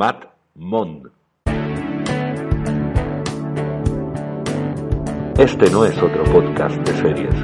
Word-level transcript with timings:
Matt 0.00 0.24
Mond. 0.54 1.10
Este 5.36 5.70
no 5.70 5.84
es 5.84 6.02
otro 6.02 6.24
podcast 6.32 6.76
de 6.88 6.92
series. 6.94 7.34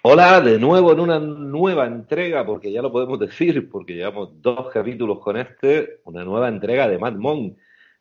Hola, 0.00 0.40
de 0.40 0.58
nuevo 0.58 0.92
en 0.92 1.00
una 1.00 1.18
nueva 1.18 1.84
entrega, 1.84 2.46
porque 2.46 2.72
ya 2.72 2.80
lo 2.80 2.90
podemos 2.90 3.18
decir, 3.18 3.68
porque 3.68 3.96
llevamos 3.96 4.40
dos 4.40 4.70
capítulos 4.70 5.18
con 5.18 5.36
este, 5.36 6.00
una 6.04 6.24
nueva 6.24 6.48
entrega 6.48 6.88
de 6.88 6.98
Mad 6.98 7.16
Mon. 7.16 7.54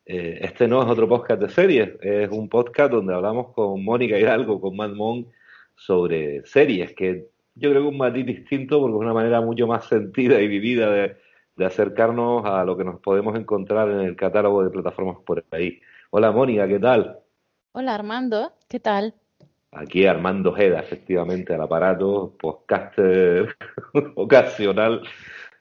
Eh, 0.10 0.40
este 0.42 0.70
no 0.70 0.82
es 0.82 0.88
otro 0.88 1.06
podcast 1.06 1.42
de 1.42 1.50
series, 1.50 1.90
es 2.02 2.30
un 2.32 2.48
podcast 2.48 2.94
donde 2.94 3.14
hablamos 3.14 3.54
con 3.54 3.84
Mónica 3.84 4.18
Hidalgo, 4.18 4.62
con 4.62 4.78
Mon, 4.78 5.28
sobre 5.76 6.46
series, 6.46 6.94
que 6.94 7.28
yo 7.56 7.72
creo 7.72 7.82
que 7.82 7.88
es 7.90 7.92
un 7.92 7.98
matiz 7.98 8.26
distinto 8.26 8.80
porque 8.80 8.96
es 8.96 9.02
una 9.02 9.14
manera 9.14 9.42
mucho 9.42 9.68
más 9.68 9.84
sentida 9.86 10.40
y 10.40 10.48
vivida 10.48 10.90
de, 10.92 11.18
acercarnos 11.66 12.46
a 12.46 12.64
lo 12.64 12.78
que 12.78 12.86
nos 12.86 13.02
podemos 13.02 13.38
encontrar 13.38 13.90
en 13.90 14.00
el 14.00 14.16
catálogo 14.16 14.64
de 14.64 14.70
plataformas 14.70 15.18
por 15.26 15.44
ahí. 15.52 15.82
Hola 16.12 16.32
Mónica, 16.32 16.70
¿qué 16.70 16.80
tal? 16.80 17.20
Hola 17.74 17.94
Armando, 17.94 18.54
¿qué 18.70 18.80
tal? 18.80 19.14
Aquí 19.74 20.06
Armando 20.06 20.54
Jeda, 20.54 20.80
efectivamente, 20.80 21.54
al 21.54 21.64
aparato, 21.64 22.34
podcaster 22.40 23.58
ocasional, 24.16 25.02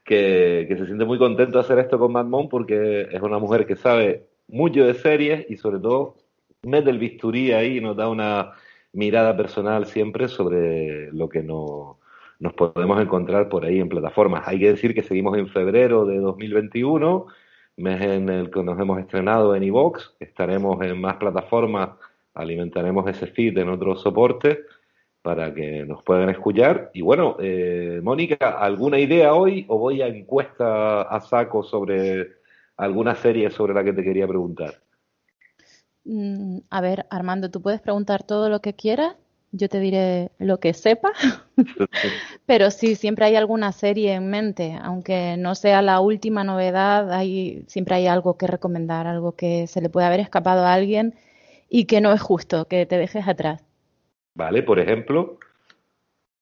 que, 0.05 0.67
se 0.69 0.87
siente 0.87 1.05
muy 1.05 1.19
contento 1.19 1.59
de 1.59 1.65
hacer 1.65 1.81
esto 1.81 1.99
con 1.99 2.13
Mad 2.13 2.29
porque 2.49 3.09
es 3.11 3.21
una 3.21 3.41
mujer 3.41 3.67
que 3.67 3.75
sabe 3.75 4.36
mucho 4.49 4.85
de 4.85 4.95
series 4.95 5.47
y 5.51 5.57
sobre 5.57 5.79
todo 5.79 6.17
mete 6.63 6.91
el 6.91 6.99
bisturí 6.99 7.53
ahí 7.53 7.79
y 7.79 7.81
nos 7.81 7.97
da 7.97 8.09
una 8.09 8.53
mirada 8.93 9.37
personal 9.37 9.87
siempre 9.87 10.29
sobre 10.29 11.13
lo 11.13 11.29
que 11.29 11.43
nos 11.43 11.97
podemos 12.57 13.01
encontrar 13.01 13.49
por 13.49 13.65
ahí 13.65 13.79
en 13.79 13.89
plataformas. 13.89 14.47
Hay 14.47 14.59
que 14.59 14.71
decir 14.71 14.95
que 14.95 15.03
seguimos 15.03 15.37
en 15.39 15.49
febrero 15.49 16.05
de 16.05 16.19
2021, 16.19 17.27
mes 17.77 18.01
en 18.01 18.29
el 18.31 18.51
que 18.51 18.63
nos 18.63 18.81
hemos 18.81 18.99
estrenado 18.99 19.55
en 19.55 19.65
iVox, 19.65 20.15
estaremos 20.19 20.83
en 20.83 21.01
más 21.01 21.17
plataformas, 21.17 21.91
alimentaremos 22.35 23.07
ese 23.09 23.27
feed 23.27 23.59
en 23.59 23.69
otros 23.69 24.01
soportes 24.01 24.59
para 25.21 25.53
que 25.53 25.85
nos 25.85 26.03
puedan 26.05 26.31
escuchar. 26.31 26.91
Y 26.95 27.03
bueno, 27.03 27.37
eh, 27.41 28.01
Mónica, 28.03 28.51
¿alguna 28.51 28.99
idea 28.99 29.35
hoy 29.35 29.67
o 29.69 29.79
voy 29.79 30.01
a 30.01 30.07
encuesta 30.07 31.03
a 31.03 31.21
saco 31.21 31.63
sobre 31.63 32.37
alguna 32.77 33.15
serie 33.15 33.51
sobre 33.51 33.75
la 33.75 33.85
que 33.85 33.93
te 33.93 34.03
quería 34.03 34.27
preguntar? 34.27 34.83
Mm, 36.05 36.59
a 36.71 36.81
ver, 36.81 37.07
Armando, 37.11 37.51
tú 37.51 37.61
puedes 37.61 37.81
preguntar 37.81 38.23
todo 38.23 38.49
lo 38.49 38.61
que 38.61 38.75
quieras, 38.75 39.17
yo 39.53 39.69
te 39.69 39.81
diré 39.81 40.31
lo 40.39 40.61
que 40.61 40.73
sepa, 40.75 41.13
pero 42.47 42.71
sí, 42.71 42.95
siempre 42.95 43.25
hay 43.25 43.37
alguna 43.37 43.73
serie 43.73 44.15
en 44.15 44.31
mente, 44.31 44.79
aunque 44.81 45.37
no 45.37 45.55
sea 45.55 45.83
la 45.83 46.01
última 46.01 46.45
novedad, 46.45 47.13
hay, 47.13 47.65
siempre 47.67 47.97
hay 47.97 48.07
algo 48.07 48.37
que 48.37 48.47
recomendar, 48.47 49.07
algo 49.07 49.33
que 49.33 49.67
se 49.67 49.81
le 49.81 49.91
puede 49.91 50.07
haber 50.07 50.21
escapado 50.21 50.65
a 50.65 50.75
alguien 50.75 51.15
y 51.69 51.87
que 51.87 52.01
no 52.01 52.13
es 52.13 52.21
justo 52.21 52.69
que 52.69 52.87
te 52.87 52.99
dejes 52.99 53.27
atrás. 53.27 53.65
Vale, 54.35 54.63
por 54.63 54.79
ejemplo. 54.79 55.39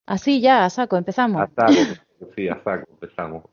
Así 0.07 0.41
ya, 0.41 0.65
a 0.65 0.71
saco, 0.71 0.97
empezamos. 0.97 1.41
A 1.41 1.47
saco, 1.47 2.01
sí, 2.35 2.49
a 2.49 2.63
saco, 2.63 2.89
empezamos. 2.93 3.45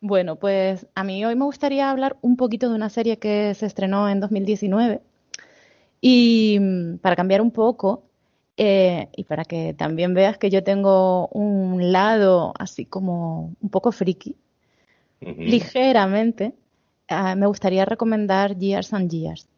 bueno, 0.00 0.36
pues 0.36 0.86
a 0.94 1.04
mí 1.04 1.24
hoy 1.24 1.36
me 1.36 1.44
gustaría 1.44 1.90
hablar 1.90 2.16
un 2.20 2.36
poquito 2.36 2.68
de 2.68 2.74
una 2.74 2.88
serie 2.88 3.18
que 3.18 3.54
se 3.54 3.66
estrenó 3.66 4.08
en 4.08 4.20
2019 4.20 5.00
y 6.00 6.58
mm, 6.60 6.98
para 6.98 7.16
cambiar 7.16 7.40
un 7.40 7.50
poco, 7.50 8.04
eh, 8.56 9.08
y 9.16 9.24
para 9.24 9.44
que 9.44 9.74
también 9.74 10.14
veas 10.14 10.38
que 10.38 10.50
yo 10.50 10.62
tengo 10.62 11.28
un 11.28 11.92
lado 11.92 12.52
así 12.58 12.84
como 12.84 13.54
un 13.60 13.70
poco 13.70 13.92
friki, 13.92 14.36
ligeramente, 15.20 16.54
ah, 17.08 17.34
me 17.34 17.46
gustaría 17.46 17.84
recomendar 17.84 18.56
Years 18.56 18.92
and 18.92 19.10
Years. 19.10 19.48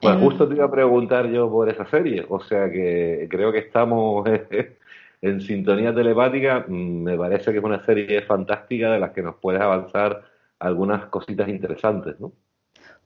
Pues 0.00 0.16
justo 0.18 0.46
te 0.48 0.54
iba 0.54 0.66
a 0.66 0.70
preguntar 0.70 1.30
yo 1.30 1.50
por 1.50 1.68
esa 1.68 1.88
serie, 1.88 2.26
o 2.28 2.40
sea 2.40 2.70
que 2.70 3.26
creo 3.30 3.52
que 3.52 3.58
estamos 3.58 4.28
en 5.24 5.40
sintonía 5.40 5.94
telepática. 5.94 6.66
Mm, 6.68 7.02
me 7.02 7.16
parece 7.16 7.50
que 7.50 7.58
es 7.58 7.64
una 7.64 7.84
serie 7.84 8.22
fantástica 8.22 8.92
de 8.92 9.00
las 9.00 9.12
que 9.12 9.22
nos 9.22 9.36
puedes 9.36 9.60
avanzar 9.60 10.22
algunas 10.58 11.06
cositas 11.06 11.48
interesantes, 11.48 12.20
¿no? 12.20 12.32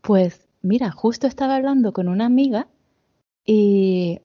Pues 0.00 0.48
mira, 0.60 0.90
justo 0.90 1.26
estaba 1.26 1.56
hablando 1.56 1.92
con 1.92 2.08
una 2.08 2.26
amiga 2.26 2.66
y 3.44 4.20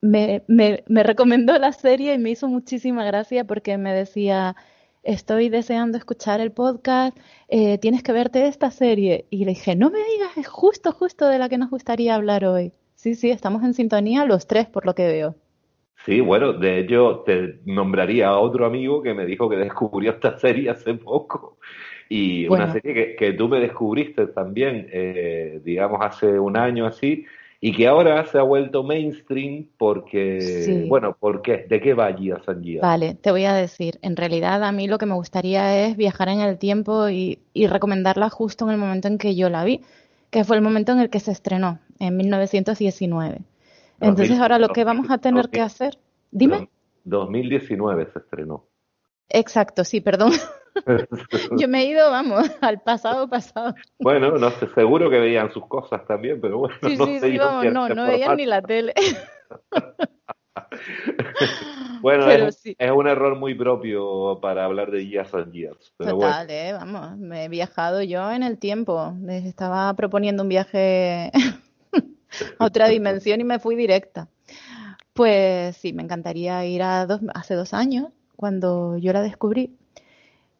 me, 0.00 0.44
me, 0.46 1.02
recomendó 1.02 1.58
la 1.58 1.72
serie 1.72 2.14
y 2.14 2.18
me 2.18 2.30
hizo 2.30 2.46
muchísima 2.46 3.04
gracia 3.04 3.44
porque 3.44 3.78
me 3.78 3.92
decía, 3.92 4.54
estoy 5.02 5.48
deseando 5.48 5.98
escuchar 5.98 6.40
el 6.40 6.52
podcast, 6.52 7.16
eh, 7.48 7.78
tienes 7.78 8.04
que 8.04 8.12
verte 8.12 8.46
esta 8.46 8.70
serie. 8.70 9.26
Y 9.30 9.44
le 9.44 9.52
dije, 9.52 9.74
no 9.74 9.90
me 9.90 9.98
digas, 9.98 10.36
es 10.36 10.46
justo, 10.46 10.92
justo 10.92 11.26
de 11.26 11.38
la 11.38 11.48
que 11.48 11.58
nos 11.58 11.70
gustaría 11.70 12.14
hablar 12.14 12.44
hoy. 12.44 12.72
Sí, 12.94 13.16
sí, 13.16 13.30
estamos 13.30 13.64
en 13.64 13.74
sintonía 13.74 14.24
los 14.24 14.46
tres 14.46 14.68
por 14.68 14.86
lo 14.86 14.94
que 14.94 15.06
veo. 15.08 15.34
Sí, 16.04 16.20
bueno, 16.20 16.52
de 16.52 16.80
hecho 16.80 17.22
te 17.26 17.60
nombraría 17.64 18.28
a 18.28 18.38
otro 18.38 18.66
amigo 18.66 19.02
que 19.02 19.14
me 19.14 19.26
dijo 19.26 19.48
que 19.48 19.56
descubrió 19.56 20.12
esta 20.12 20.38
serie 20.38 20.70
hace 20.70 20.94
poco 20.94 21.56
y 22.08 22.46
una 22.48 22.72
serie 22.72 23.16
que, 23.16 23.32
tú 23.32 23.48
me 23.48 23.60
descubriste 23.60 24.28
también, 24.28 24.88
eh, 24.92 25.60
digamos, 25.64 25.98
hace 26.02 26.38
un 26.38 26.56
año 26.56 26.86
así, 26.86 27.24
y 27.60 27.72
que 27.72 27.88
ahora 27.88 28.24
se 28.26 28.38
ha 28.38 28.42
vuelto 28.42 28.84
mainstream 28.84 29.66
porque, 29.76 30.84
bueno, 30.88 31.16
¿por 31.18 31.42
qué? 31.42 31.66
¿De 31.68 31.80
qué 31.80 31.94
va 31.94 32.12
Gia 32.12 32.40
San 32.44 32.62
Vale, 32.80 33.14
te 33.14 33.30
voy 33.30 33.44
a 33.44 33.54
decir, 33.54 33.98
en 34.02 34.16
realidad 34.16 34.62
a 34.62 34.72
mí 34.72 34.86
lo 34.86 34.98
que 34.98 35.06
me 35.06 35.14
gustaría 35.14 35.86
es 35.86 35.96
viajar 35.96 36.28
en 36.28 36.40
el 36.40 36.58
tiempo 36.58 37.08
y, 37.08 37.40
y 37.54 37.66
recomendarla 37.66 38.30
justo 38.30 38.66
en 38.66 38.72
el 38.72 38.78
momento 38.78 39.08
en 39.08 39.18
que 39.18 39.34
yo 39.34 39.48
la 39.48 39.64
vi, 39.64 39.80
que 40.30 40.44
fue 40.44 40.56
el 40.56 40.62
momento 40.62 40.92
en 40.92 41.00
el 41.00 41.10
que 41.10 41.18
se 41.18 41.32
estrenó, 41.32 41.80
en 41.98 42.16
1919. 42.16 43.40
Entonces 44.00 44.38
ahora 44.38 44.58
lo 44.58 44.68
que 44.68 44.84
vamos 44.84 45.10
a 45.10 45.18
tener 45.18 45.48
que 45.48 45.60
hacer, 45.60 45.98
dime. 46.30 46.68
2019 47.04 48.08
se 48.12 48.18
estrenó. 48.18 48.66
Exacto, 49.28 49.84
sí, 49.84 50.00
perdón. 50.00 50.32
Yo 51.58 51.68
me 51.68 51.82
he 51.82 51.86
ido, 51.86 52.10
vamos, 52.10 52.50
al 52.60 52.80
pasado 52.80 53.28
pasado. 53.28 53.74
Bueno, 53.98 54.38
no 54.38 54.50
sé, 54.50 54.68
seguro 54.74 55.10
que 55.10 55.18
veían 55.18 55.50
sus 55.52 55.66
cosas 55.66 56.06
también, 56.06 56.40
pero 56.40 56.58
bueno. 56.58 56.76
Sí, 56.82 56.96
sí, 56.96 57.20
sí, 57.20 57.38
vamos, 57.38 57.72
no, 57.72 57.88
no 57.88 58.06
veían 58.06 58.36
ni 58.36 58.46
la 58.46 58.62
tele. 58.62 58.92
bueno, 62.02 62.30
es, 62.30 62.62
un 62.94 63.08
error 63.08 63.36
muy 63.36 63.54
propio 63.54 64.38
para 64.40 64.64
hablar 64.64 64.90
de 64.90 65.06
Years 65.06 65.34
and 65.34 65.52
Years. 65.52 65.94
Total, 65.96 66.50
eh, 66.50 66.72
vamos, 66.72 67.16
me 67.16 67.44
he 67.44 67.48
viajado 67.48 68.02
yo 68.02 68.30
en 68.32 68.42
el 68.42 68.58
tiempo. 68.58 69.14
estaba 69.28 69.92
proponiendo 69.94 70.42
un 70.42 70.48
viaje 70.48 71.30
a 72.58 72.64
otra 72.66 72.88
dimensión 72.88 73.40
y 73.40 73.44
me 73.44 73.58
fui 73.58 73.76
directa. 73.76 74.28
Pues 75.12 75.76
sí, 75.76 75.92
me 75.92 76.02
encantaría 76.02 76.64
ir 76.66 76.82
a 76.82 77.06
dos, 77.06 77.20
hace 77.34 77.54
dos 77.54 77.72
años, 77.72 78.08
cuando 78.36 78.98
yo 78.98 79.12
la 79.12 79.22
descubrí 79.22 79.76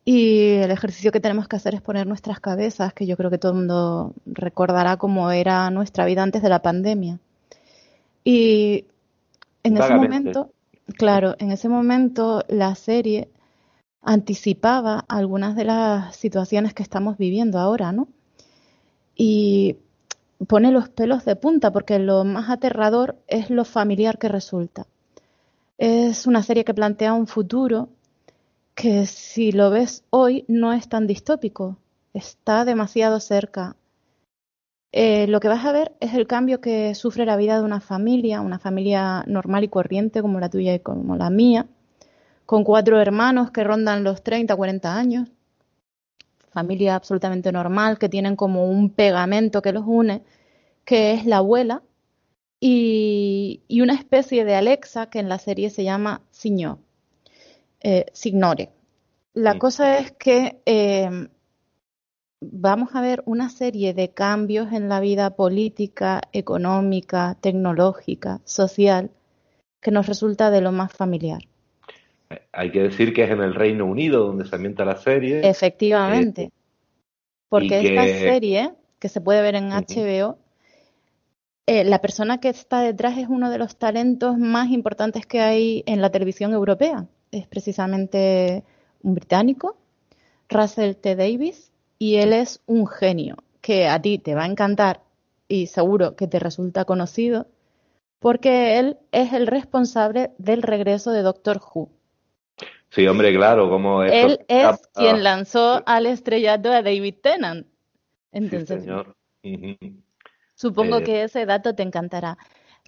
y 0.09 0.51
el 0.53 0.71
ejercicio 0.71 1.11
que 1.11 1.19
tenemos 1.19 1.49
que 1.49 1.57
hacer 1.57 1.75
es 1.75 1.83
poner 1.83 2.07
nuestras 2.07 2.39
cabezas, 2.39 2.95
que 2.95 3.07
yo 3.07 3.17
creo 3.17 3.29
que 3.29 3.39
todo 3.39 3.51
el 3.51 3.59
mundo 3.59 4.15
recordará 4.25 4.99
cómo 4.99 5.33
era 5.33 5.69
nuestra 5.71 6.05
vida 6.07 6.23
antes 6.23 6.43
de 6.43 6.49
la 6.49 6.63
pandemia. 6.63 7.19
Y 8.23 8.85
en 9.65 9.77
ese 9.77 9.95
momento, 9.97 10.53
claro, 10.97 11.35
en 11.41 11.51
ese 11.51 11.69
momento 11.69 12.45
la 12.47 12.77
serie 12.77 13.29
anticipaba 14.01 15.05
algunas 15.09 15.57
de 15.57 15.65
las 15.65 16.15
situaciones 16.15 16.73
que 16.73 16.85
estamos 16.85 17.19
viviendo 17.19 17.59
ahora, 17.59 17.91
¿no? 17.91 18.07
Y 19.17 19.77
pone 20.47 20.71
los 20.71 20.89
pelos 20.89 21.25
de 21.25 21.37
punta 21.37 21.73
porque 21.73 21.99
lo 21.99 22.25
más 22.25 22.51
aterrador 22.51 23.17
es 23.27 23.51
lo 23.51 23.65
familiar 23.65 24.19
que 24.19 24.29
resulta. 24.29 24.87
Es 25.79 26.27
una 26.27 26.43
serie 26.43 26.65
que 26.65 26.75
plantea 26.75 27.13
un 27.13 27.27
futuro 27.27 27.89
que 28.75 29.07
si 29.07 29.53
lo 29.53 29.71
ves 29.71 30.05
hoy 30.11 30.45
no 30.49 30.73
es 30.73 30.89
tan 30.89 31.07
distópico, 31.07 31.79
está 32.13 32.65
demasiado 32.65 33.21
cerca. 33.21 33.77
Eh, 34.93 35.27
lo 35.27 35.41
que 35.41 35.49
vas 35.49 35.65
a 35.65 35.73
ver 35.73 35.93
es 36.01 36.15
el 36.15 36.27
cambio 36.27 36.61
que 36.61 36.95
sufre 36.95 37.27
la 37.27 37.37
vida 37.37 37.59
de 37.59 37.65
una 37.65 37.81
familia, 37.81 38.41
una 38.41 38.59
familia 38.59 39.25
normal 39.27 39.65
y 39.65 39.69
corriente 39.69 40.23
como 40.23 40.41
la 40.41 40.49
tuya 40.49 40.75
y 40.75 40.81
como 40.81 41.17
la 41.17 41.31
mía, 41.31 41.67
con 42.47 42.65
cuatro 42.65 43.01
hermanos 43.01 43.51
que 43.51 43.65
rondan 43.65 44.05
los 44.05 44.23
30, 44.23 44.55
40 44.55 44.97
años, 44.97 45.29
familia 46.59 46.95
absolutamente 46.97 47.53
normal, 47.53 47.99
que 47.99 48.09
tienen 48.09 48.37
como 48.37 48.65
un 48.65 48.91
pegamento 48.91 49.63
que 49.63 49.73
los 49.73 49.85
une, 49.87 50.23
que 50.85 51.13
es 51.13 51.27
la 51.27 51.39
abuela, 51.39 51.83
y, 52.61 53.63
y 53.69 53.83
una 53.83 53.95
especie 53.95 54.45
de 54.45 54.55
Alexa 54.55 55.11
que 55.11 55.19
en 55.19 55.29
la 55.29 55.39
serie 55.39 55.69
se 55.71 55.85
llama 55.85 56.23
Signor 56.31 56.79
eh, 57.89 58.07
se 58.13 58.31
ignore. 58.31 58.71
La 59.35 59.59
cosa 59.59 59.99
es 59.99 60.13
que 60.13 60.61
eh, 60.67 61.29
vamos 62.41 62.95
a 62.95 63.01
ver 63.01 63.23
una 63.27 63.49
serie 63.51 63.95
de 63.95 64.13
cambios 64.13 64.73
en 64.73 64.89
la 64.89 64.99
vida 64.99 65.37
política, 65.37 66.23
económica, 66.33 67.37
tecnológica, 67.41 68.41
social, 68.45 69.11
que 69.81 69.91
nos 69.91 70.07
resulta 70.07 70.51
de 70.51 70.63
lo 70.63 70.73
más 70.73 70.93
familiar. 70.93 71.43
Hay 72.53 72.73
que 72.73 72.83
decir 72.83 73.13
que 73.15 73.25
es 73.25 73.31
en 73.31 73.41
el 73.41 73.55
Reino 73.55 73.85
Unido 73.85 74.27
donde 74.27 74.47
se 74.47 74.57
ambienta 74.57 74.85
la 74.85 74.97
serie. 74.97 75.49
Efectivamente. 75.49 76.43
Eh, 76.43 76.53
porque 77.49 77.81
esta 77.81 78.05
serie, 78.05 78.73
que 78.99 79.09
se 79.09 79.21
puede 79.21 79.43
ver 79.43 79.55
en 79.55 79.71
HBO, 79.71 80.39
eh, 81.67 81.85
la 81.85 82.01
persona 82.01 82.39
que 82.39 82.49
está 82.49 82.81
detrás 82.81 83.19
es 83.19 83.29
uno 83.29 83.51
de 83.51 83.59
los 83.59 83.77
talentos 83.77 84.39
más 84.39 84.71
importantes 84.71 85.27
que 85.27 85.41
hay 85.41 85.83
en 85.87 86.01
la 86.01 86.11
televisión 86.11 86.53
europea. 86.53 87.07
Es 87.31 87.47
precisamente 87.47 88.65
un 89.03 89.15
británico, 89.15 89.77
Russell 90.49 90.95
T. 90.95 91.17
Davis, 91.17 91.73
y 91.99 92.17
él 92.17 92.33
es 92.33 92.61
un 92.67 92.87
genio 92.87 93.37
que 93.61 93.89
a 93.89 94.01
ti 94.01 94.19
te 94.19 94.35
va 94.35 94.45
a 94.45 94.47
encantar 94.47 95.01
y 95.49 95.67
seguro 95.67 96.17
que 96.17 96.27
te 96.27 96.39
resulta 96.39 96.85
conocido 96.85 97.47
porque 98.19 98.79
él 98.79 98.99
es 99.13 99.33
el 99.33 99.47
responsable 99.47 100.33
del 100.39 100.63
regreso 100.63 101.11
de 101.11 101.23
Doctor 101.23 101.61
Who. 101.61 101.91
Sí, 102.97 103.07
hombre, 103.07 103.31
claro, 103.35 103.69
como 103.69 104.03
Él 104.05 104.39
es 104.49 104.89
quien 104.95 105.23
lanzó 105.23 105.83
al 105.85 106.07
estrellato 106.07 106.73
a 106.73 106.81
David 106.81 107.17
Tennant. 107.23 107.67
Entonces, 108.33 108.85
señor. 108.85 109.15
Supongo 110.55 111.01
eh, 111.01 111.05
que 111.05 111.23
ese 111.25 111.45
dato 111.45 111.75
te 111.75 111.83
encantará. 111.83 112.39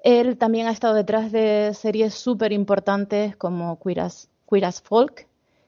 Él 0.03 0.39
también 0.39 0.67
ha 0.67 0.71
estado 0.71 0.95
detrás 0.95 1.31
de 1.31 1.75
series 1.75 2.15
súper 2.15 2.53
importantes 2.53 3.37
como 3.37 3.79
Queer 3.81 4.01
as, 4.01 4.83
Folk, 4.83 5.27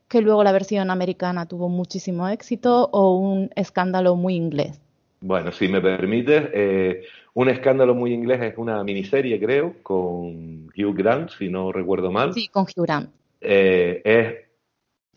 que 0.09 0.23
luego 0.23 0.43
la 0.43 0.53
versión 0.53 0.91
americana 0.91 1.45
tuvo 1.45 1.69
muchísimo 1.69 2.27
éxito, 2.27 2.89
o 2.93 3.19
un 3.19 3.51
escándalo 3.57 4.17
muy 4.17 4.37
inglés. 4.37 4.81
Bueno, 5.21 5.53
si 5.53 5.69
me 5.69 5.83
permites, 5.83 6.49
eh, 6.55 7.03
un 7.35 7.51
escándalo 7.51 7.95
muy 7.95 8.15
inglés 8.15 8.41
es 8.41 8.57
una 8.57 8.83
miniserie, 8.85 9.39
creo, 9.39 9.75
con 9.83 10.71
Hugh 10.75 10.97
Grant, 10.97 11.29
si 11.29 11.51
no 11.51 11.73
recuerdo 11.73 12.11
mal. 12.11 12.33
Sí, 12.33 12.49
con 12.49 12.63
Hugh 12.63 12.85
Grant. 12.85 13.20
Eh, 13.41 14.03
es 14.05 14.51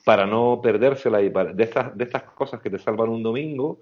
para 0.05 0.25
no 0.25 0.59
perdérsela 0.61 1.21
y 1.21 1.29
de, 1.29 1.63
estas, 1.63 1.97
de 1.97 2.03
estas 2.03 2.23
cosas 2.23 2.61
que 2.61 2.69
te 2.69 2.79
salvan 2.79 3.09
un 3.09 3.23
domingo, 3.23 3.81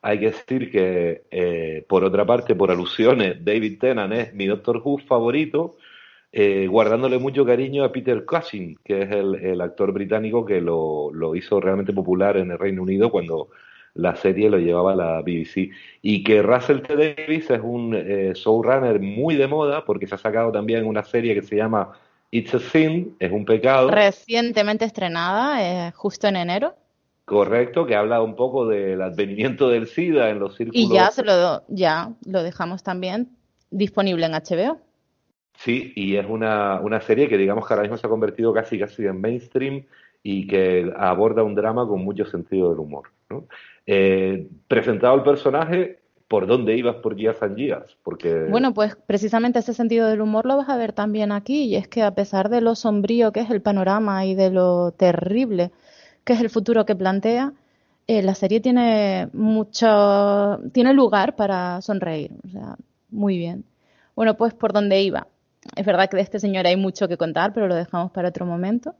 hay 0.00 0.20
que 0.20 0.26
decir 0.26 0.70
que, 0.70 1.24
eh, 1.30 1.84
por 1.88 2.04
otra 2.04 2.24
parte, 2.24 2.54
por 2.54 2.70
alusiones, 2.70 3.44
David 3.44 3.78
Tennant 3.78 4.12
es 4.12 4.34
mi 4.34 4.46
Doctor 4.46 4.80
Who 4.82 4.98
favorito, 4.98 5.76
eh, 6.32 6.66
guardándole 6.68 7.18
mucho 7.18 7.44
cariño 7.44 7.84
a 7.84 7.92
Peter 7.92 8.24
Cushing, 8.24 8.78
que 8.84 9.02
es 9.02 9.10
el, 9.10 9.60
actor 9.60 9.92
británico 9.92 10.44
que 10.44 10.60
lo, 10.60 11.34
hizo 11.34 11.60
realmente 11.60 11.92
popular 11.92 12.36
en 12.36 12.50
el 12.50 12.58
Reino 12.58 12.82
Unido 12.82 13.10
cuando 13.10 13.48
la 13.94 14.14
serie 14.14 14.48
lo 14.48 14.58
llevaba 14.58 14.92
a 14.92 14.96
la 14.96 15.22
BBC. 15.22 15.70
Y 16.00 16.22
que 16.22 16.42
Russell 16.42 16.80
T. 16.80 16.94
Davis 16.96 17.50
es 17.50 17.60
un 17.62 17.92
showrunner 17.92 19.00
muy 19.00 19.34
de 19.36 19.48
moda, 19.48 19.84
porque 19.84 20.06
se 20.06 20.14
ha 20.14 20.18
sacado 20.18 20.52
también 20.52 20.86
una 20.86 21.02
serie 21.02 21.34
que 21.34 21.42
se 21.42 21.56
llama 21.56 21.92
It's 22.30 22.54
a 22.54 22.58
Sin, 22.58 23.16
es 23.18 23.32
un 23.32 23.44
pecado. 23.44 23.90
Recientemente 23.90 24.84
estrenada, 24.84 25.92
justo 25.92 26.28
en 26.28 26.36
enero. 26.36 26.74
Correcto, 27.24 27.86
que 27.86 27.94
habla 27.94 28.22
un 28.22 28.36
poco 28.36 28.66
del 28.66 29.02
advenimiento 29.02 29.68
del 29.68 29.86
SIDA 29.86 30.30
en 30.30 30.38
los 30.38 30.56
círculos. 30.56 30.80
Y 30.80 30.92
ya 30.92 31.10
se 31.10 31.22
lo, 31.22 31.62
ya 31.68 32.12
lo 32.26 32.42
dejamos 32.42 32.82
también 32.82 33.36
disponible 33.70 34.26
en 34.26 34.32
HBO. 34.32 34.78
Sí, 35.54 35.92
y 35.94 36.16
es 36.16 36.26
una, 36.26 36.80
una 36.80 37.00
serie 37.00 37.28
que 37.28 37.36
digamos 37.36 37.66
que 37.66 37.74
ahora 37.74 37.82
mismo 37.82 37.98
se 37.98 38.06
ha 38.06 38.10
convertido 38.10 38.54
casi 38.54 38.78
casi 38.78 39.04
en 39.04 39.20
mainstream 39.20 39.84
y 40.22 40.46
que 40.46 40.90
aborda 40.96 41.42
un 41.42 41.54
drama 41.54 41.86
con 41.86 42.02
mucho 42.02 42.24
sentido 42.24 42.70
del 42.70 42.78
humor. 42.78 43.10
¿no? 43.28 43.46
Eh, 43.86 44.46
presentado 44.66 45.14
el 45.16 45.22
personaje, 45.22 45.98
¿por 46.28 46.46
dónde 46.46 46.76
ibas 46.76 46.96
por 46.96 47.16
Días 47.16 47.42
and 47.42 47.56
Días? 47.56 47.96
Porque... 48.02 48.46
Bueno, 48.50 48.74
pues 48.74 48.96
precisamente 49.06 49.58
ese 49.58 49.74
sentido 49.74 50.06
del 50.06 50.20
humor 50.20 50.46
lo 50.46 50.56
vas 50.56 50.68
a 50.68 50.76
ver 50.76 50.92
también 50.92 51.32
aquí, 51.32 51.64
y 51.64 51.76
es 51.76 51.88
que 51.88 52.02
a 52.02 52.14
pesar 52.14 52.50
de 52.50 52.60
lo 52.60 52.74
sombrío 52.74 53.32
que 53.32 53.40
es 53.40 53.50
el 53.50 53.62
panorama 53.62 54.26
y 54.26 54.34
de 54.34 54.50
lo 54.50 54.92
terrible 54.92 55.72
que 56.28 56.34
es 56.34 56.40
el 56.40 56.50
futuro 56.50 56.84
que 56.84 56.94
plantea, 56.94 57.54
eh, 58.06 58.22
la 58.22 58.34
serie 58.34 58.60
tiene 58.60 59.30
mucho, 59.32 60.60
tiene 60.72 60.92
lugar 60.92 61.36
para 61.36 61.80
sonreír, 61.80 62.32
o 62.44 62.48
sea, 62.50 62.76
muy 63.08 63.38
bien. 63.38 63.64
Bueno, 64.14 64.36
pues 64.36 64.52
por 64.52 64.74
dónde 64.74 65.00
iba. 65.00 65.26
Es 65.74 65.86
verdad 65.86 66.10
que 66.10 66.18
de 66.18 66.22
este 66.22 66.38
señor 66.38 66.66
hay 66.66 66.76
mucho 66.76 67.08
que 67.08 67.16
contar, 67.16 67.54
pero 67.54 67.66
lo 67.66 67.74
dejamos 67.74 68.10
para 68.10 68.28
otro 68.28 68.44
momento. 68.44 68.94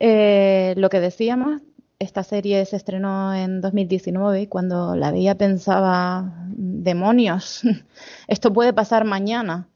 Eh, 0.00 0.74
lo 0.76 0.88
que 0.88 0.98
decíamos, 0.98 1.62
esta 2.00 2.24
serie 2.24 2.64
se 2.64 2.76
estrenó 2.76 3.34
en 3.34 3.60
2019 3.60 4.42
y 4.42 4.46
cuando 4.46 4.96
la 4.96 5.12
veía 5.12 5.34
pensaba, 5.36 6.32
demonios, 6.48 7.62
esto 8.26 8.52
puede 8.52 8.72
pasar 8.72 9.04
mañana. 9.04 9.68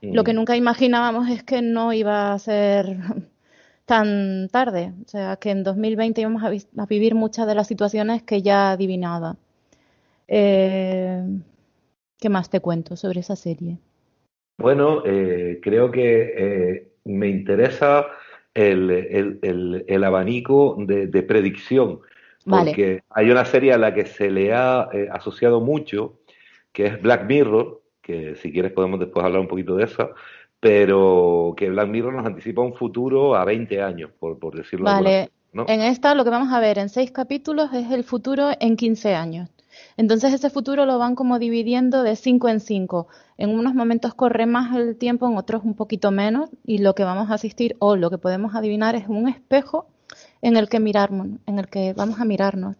Lo 0.00 0.22
que 0.22 0.32
mm. 0.32 0.36
nunca 0.36 0.56
imaginábamos 0.56 1.28
es 1.28 1.42
que 1.42 1.62
no 1.62 1.92
iba 1.92 2.32
a 2.32 2.38
ser 2.38 2.96
tan 3.84 4.48
tarde. 4.48 4.92
O 5.04 5.08
sea, 5.08 5.36
que 5.36 5.50
en 5.50 5.64
2020 5.64 6.20
íbamos 6.20 6.44
a, 6.44 6.86
vivir 6.86 7.16
muchas 7.16 7.48
de 7.48 7.56
las 7.56 7.66
situaciones 7.66 8.22
que 8.22 8.42
ya 8.42 8.70
adivinaba. 8.70 9.36
Eh, 10.28 11.20
¿Qué 12.20 12.28
más 12.28 12.48
te 12.48 12.60
cuento 12.60 12.94
sobre 12.94 13.20
esa 13.20 13.34
serie? 13.34 13.78
Bueno, 14.58 15.02
eh, 15.04 15.58
creo 15.62 15.90
que 15.90 16.32
eh, 16.36 16.92
me 17.04 17.28
interesa 17.28 18.06
el, 18.56 20.04
abanico 20.04 20.76
de, 20.78 21.22
predicción, 21.22 22.00
porque 22.44 23.02
hay 23.10 23.30
una 23.30 23.44
serie 23.44 23.72
a 23.72 23.78
la 23.78 23.94
que 23.94 24.06
se 24.06 24.30
le 24.30 24.52
ha 24.52 24.88
asociado 25.12 25.60
mucho, 25.60 26.18
que 26.72 26.86
es 26.86 27.02
Black 27.02 27.26
Mirror, 27.26 27.82
que 28.00 28.36
si 28.36 28.52
quieres 28.52 28.72
podemos 28.72 29.00
después 29.00 29.24
hablar 29.24 29.40
un 29.40 29.48
poquito 29.48 29.76
de 29.76 29.84
esa, 29.84 30.10
pero 30.60 31.54
que 31.56 31.70
Black 31.70 31.88
Mirror 31.88 32.14
nos 32.14 32.26
anticipa 32.26 32.62
un 32.62 32.74
futuro 32.74 33.34
a 33.34 33.44
20 33.44 33.82
años, 33.82 34.10
por, 34.18 34.38
por 34.38 34.56
decirlo 34.56 34.86
Vale, 34.86 35.30
en 35.52 35.80
esta 35.80 36.14
lo 36.14 36.24
que 36.24 36.30
vamos 36.30 36.52
a 36.52 36.60
ver 36.60 36.78
en 36.78 36.88
seis 36.88 37.10
capítulos 37.10 37.72
es 37.72 37.90
el 37.90 38.04
futuro 38.04 38.50
en 38.60 38.76
15 38.76 39.14
años. 39.14 39.48
Entonces 39.96 40.32
ese 40.32 40.50
futuro 40.50 40.86
lo 40.86 40.98
van 40.98 41.14
como 41.14 41.38
dividiendo 41.38 42.02
de 42.02 42.16
5 42.16 42.48
en 42.48 42.60
5. 42.60 43.08
En 43.38 43.50
unos 43.50 43.74
momentos 43.74 44.14
corre 44.14 44.46
más 44.46 44.74
el 44.76 44.96
tiempo, 44.96 45.28
en 45.28 45.36
otros 45.36 45.62
un 45.64 45.74
poquito 45.74 46.10
menos, 46.10 46.50
y 46.64 46.78
lo 46.78 46.94
que 46.94 47.04
vamos 47.04 47.30
a 47.30 47.34
asistir 47.34 47.76
o 47.78 47.96
lo 47.96 48.10
que 48.10 48.18
podemos 48.18 48.54
adivinar 48.54 48.94
es 48.94 49.08
un 49.08 49.28
espejo 49.28 49.86
en 50.42 50.56
el 50.56 50.68
que 50.68 50.80
mirarnos, 50.80 51.28
en 51.46 51.58
el 51.58 51.68
que 51.68 51.92
vamos 51.92 52.20
a 52.20 52.24
mirarnos. 52.24 52.76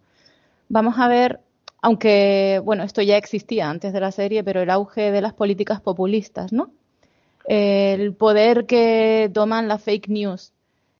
Vamos 0.68 0.96
a 0.98 1.08
ver, 1.08 1.40
aunque 1.82 2.60
bueno, 2.64 2.82
esto 2.84 3.02
ya 3.02 3.16
existía 3.16 3.70
antes 3.70 3.92
de 3.92 4.00
la 4.00 4.12
serie, 4.12 4.44
pero 4.44 4.60
el 4.62 4.70
auge 4.70 5.10
de 5.10 5.20
las 5.20 5.32
políticas 5.32 5.80
populistas, 5.80 6.52
¿no? 6.52 6.70
el 7.46 8.14
poder 8.14 8.66
que 8.66 9.30
toman 9.32 9.68
las 9.68 9.82
fake 9.82 10.08
news, 10.08 10.52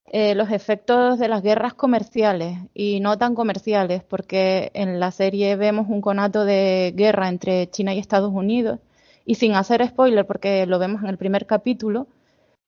eh, 0.09 0.35
los 0.35 0.51
efectos 0.51 1.19
de 1.19 1.29
las 1.29 1.43
guerras 1.43 1.75
comerciales 1.75 2.59
y 2.75 3.01
no 3.01 3.19
tan 3.19 3.35
comerciales, 3.35 4.03
porque 4.05 4.71
en 4.75 5.01
la 5.01 5.11
serie 5.11 5.57
vemos 5.57 5.89
un 5.89 6.01
conato 6.01 6.45
de 6.45 6.93
guerra 6.97 7.29
entre 7.29 7.69
China 7.71 7.95
y 7.95 7.99
Estados 7.99 8.33
Unidos, 8.33 8.81
y 9.25 9.37
sin 9.37 9.55
hacer 9.55 9.87
spoiler, 9.87 10.27
porque 10.27 10.67
lo 10.67 10.79
vemos 10.79 11.03
en 11.03 11.09
el 11.09 11.19
primer 11.19 11.47
capítulo, 11.47 12.07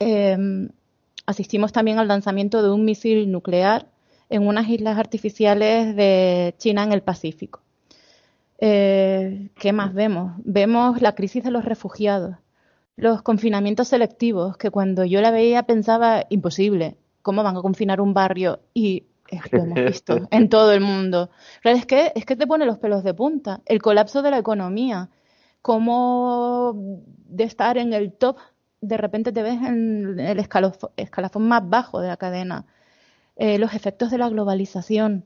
em, 0.01 0.71
asistimos 1.27 1.73
también 1.73 1.99
al 1.99 2.09
lanzamiento 2.09 2.63
de 2.63 2.71
un 2.71 2.85
misil 2.85 3.31
nuclear 3.31 3.87
en 4.31 4.47
unas 4.47 4.69
islas 4.69 4.99
artificiales 4.99 5.95
de 5.97 6.55
China 6.59 6.85
en 6.85 6.93
el 6.93 7.03
Pacífico. 7.03 7.61
Eh, 8.61 9.51
¿Qué 9.55 9.73
más 9.73 9.95
vemos? 9.95 10.33
Vemos 10.45 11.01
la 11.03 11.15
crisis 11.15 11.45
de 11.45 11.51
los 11.53 11.65
refugiados 11.65 12.37
los 12.99 13.23
confinamientos 13.23 13.89
selectivos, 13.89 14.57
que 14.57 14.71
cuando 14.71 15.05
yo 15.05 15.21
la 15.21 15.31
veía 15.31 15.63
pensaba, 15.63 16.25
imposible, 16.31 16.97
¿cómo 17.23 17.43
van 17.43 17.57
a 17.57 17.63
confinar 17.63 18.01
un 18.01 18.15
barrio? 18.15 18.61
Y 18.75 19.05
lo 19.53 19.63
hemos 19.63 19.85
visto 19.85 20.17
en 20.31 20.49
todo 20.49 20.73
el 20.73 20.81
mundo. 20.81 21.31
Pero 21.63 21.77
es 21.77 21.87
que, 21.87 22.13
es 22.15 22.25
que 22.25 22.37
te 22.37 22.47
pone 22.47 22.67
los 22.67 22.79
pelos 22.79 23.05
de 23.05 23.15
punta. 23.15 23.61
El 23.67 23.83
colapso 23.83 24.23
de 24.23 24.31
la 24.31 24.39
economía, 24.39 25.11
cómo 25.63 27.03
de 27.27 27.45
estar 27.45 27.79
en 27.79 27.93
el 27.93 28.13
top, 28.13 28.39
de 28.81 28.97
repente 28.97 29.33
te 29.33 29.43
ves 29.43 29.61
en 29.63 30.19
el 30.21 30.39
escalafón, 30.39 31.49
más 31.49 31.69
bajo 31.69 32.01
de 32.01 32.09
la 32.09 32.17
cadena. 32.17 32.67
Eh, 33.37 33.59
los 33.59 33.75
efectos 33.75 34.11
de 34.11 34.19
la 34.19 34.29
globalización, 34.29 35.25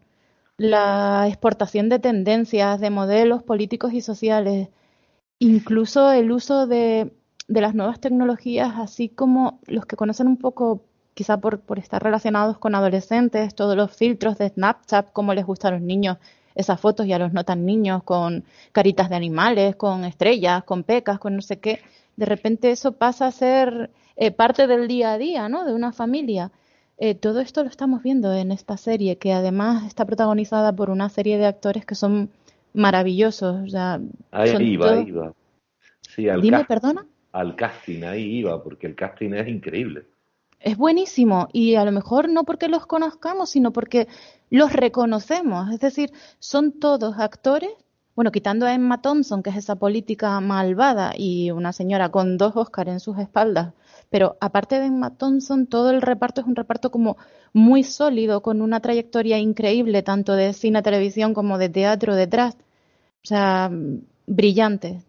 la 0.57 1.27
exportación 1.29 1.89
de 1.89 1.99
tendencias, 1.99 2.81
de 2.81 2.91
modelos 2.91 3.43
políticos 3.43 3.93
y 3.93 4.01
sociales, 4.01 4.69
incluso 5.39 6.13
el 6.13 6.31
uso 6.31 6.67
de 6.67 7.13
de 7.49 7.61
las 7.61 7.75
nuevas 7.75 8.01
tecnologías, 8.01 8.75
así 8.77 9.09
como 9.09 9.61
los 9.67 9.87
que 9.87 9.97
conocen 9.97 10.27
un 10.27 10.39
poco, 10.39 10.85
quizá 11.15 11.37
por, 11.39 11.61
por 11.61 11.79
estar 11.79 12.03
relacionados 12.03 12.59
con 12.59 12.75
adolescentes, 12.75 13.55
todos 13.55 13.77
los 13.77 13.95
filtros 13.95 14.39
de 14.39 14.49
Snapchat, 14.49 15.13
cómo 15.13 15.35
les 15.35 15.45
gustan 15.47 15.75
a 15.75 15.77
los 15.79 15.85
niños 15.87 16.17
esas 16.55 16.81
fotos 16.81 17.07
y 17.07 17.13
a 17.13 17.19
los 17.19 17.33
no 17.33 17.45
tan 17.45 17.65
niños 17.65 18.03
con 18.03 18.45
caritas 18.73 19.09
de 19.09 19.17
animales, 19.17 19.77
con 19.77 20.05
estrellas, 20.05 20.65
con 20.65 20.83
pecas, 20.85 21.19
con 21.19 21.37
no 21.37 21.43
sé 21.43 21.59
qué. 21.59 21.81
De 22.17 22.27
repente 22.27 22.71
eso 22.71 22.93
pasa 22.93 23.27
a 23.27 23.31
ser 23.33 23.91
eh, 24.17 24.31
parte 24.31 24.67
del 24.67 24.87
día 24.89 25.13
a 25.13 25.19
día, 25.19 25.49
¿no? 25.49 25.65
De 25.65 25.73
una 25.73 25.93
familia. 25.93 26.51
Eh, 26.99 27.15
todo 27.15 27.41
esto 27.41 27.63
lo 27.65 27.71
estamos 27.71 28.03
viendo 28.03 28.33
en 28.35 28.53
esta 28.53 28.77
serie, 28.77 29.17
que 29.17 29.33
además 29.33 29.85
está 29.87 30.05
protagonizada 30.05 30.73
por 30.75 30.91
una 30.91 31.09
serie 31.09 31.39
de 31.39 31.47
actores 31.47 31.87
que 31.87 31.95
son 31.95 32.29
maravillosos. 32.75 33.63
O 33.67 33.69
sea, 33.69 34.01
ahí 34.31 34.51
son 34.51 34.63
iba, 34.63 34.87
todos- 34.89 35.09
iba. 35.09 35.33
Sí, 36.15 36.29
al, 36.29 36.43
Dime, 36.43 36.65
perdona. 36.67 37.07
al 37.33 37.57
casting, 37.57 38.03
ahí 38.05 38.39
iba, 38.39 38.63
porque 38.63 38.87
el 38.87 38.95
casting 38.95 39.33
es 39.33 39.49
increíble. 39.49 40.05
Es 40.63 40.77
buenísimo 40.77 41.49
y 41.53 41.75
a 41.75 41.85
lo 41.85 41.93
mejor 41.93 42.29
no 42.29 42.45
porque 42.45 42.69
los 42.69 42.87
conozcamos, 42.87 43.51
sino 43.51 43.73
porque 43.73 44.09
los 44.51 44.73
reconocemos. 44.73 45.71
Es 45.73 45.81
decir, 45.81 46.13
son 46.39 46.73
todos 46.79 47.19
actores, 47.19 47.71
bueno, 48.15 48.31
quitando 48.31 48.67
a 48.67 48.75
Emma 48.75 49.03
Thompson, 49.03 49.43
que 49.43 49.51
es 49.51 49.57
esa 49.57 49.77
política 49.77 50.39
malvada 50.41 51.13
y 51.17 51.51
una 51.51 51.73
señora 51.73 52.11
con 52.11 52.37
dos 52.37 52.57
Oscars 52.57 52.91
en 52.91 53.01
sus 53.01 53.19
espaldas, 53.19 53.73
pero 54.13 54.37
aparte 54.41 54.79
de 54.79 54.87
Emma 54.87 55.17
Thompson, 55.17 55.67
todo 55.67 55.91
el 55.91 56.03
reparto 56.03 56.43
es 56.43 56.47
un 56.47 56.55
reparto 56.55 56.91
como 56.91 57.17
muy 57.55 57.83
sólido, 57.83 58.43
con 58.43 58.61
una 58.61 58.81
trayectoria 58.81 59.39
increíble, 59.39 60.03
tanto 60.03 60.35
de 60.35 60.53
cine, 60.53 60.83
televisión 60.83 61.33
como 61.33 61.57
de 61.57 61.71
teatro 61.71 62.15
detrás. 62.15 62.59
O 63.25 63.27
sea, 63.27 63.71
brillante. 64.27 65.01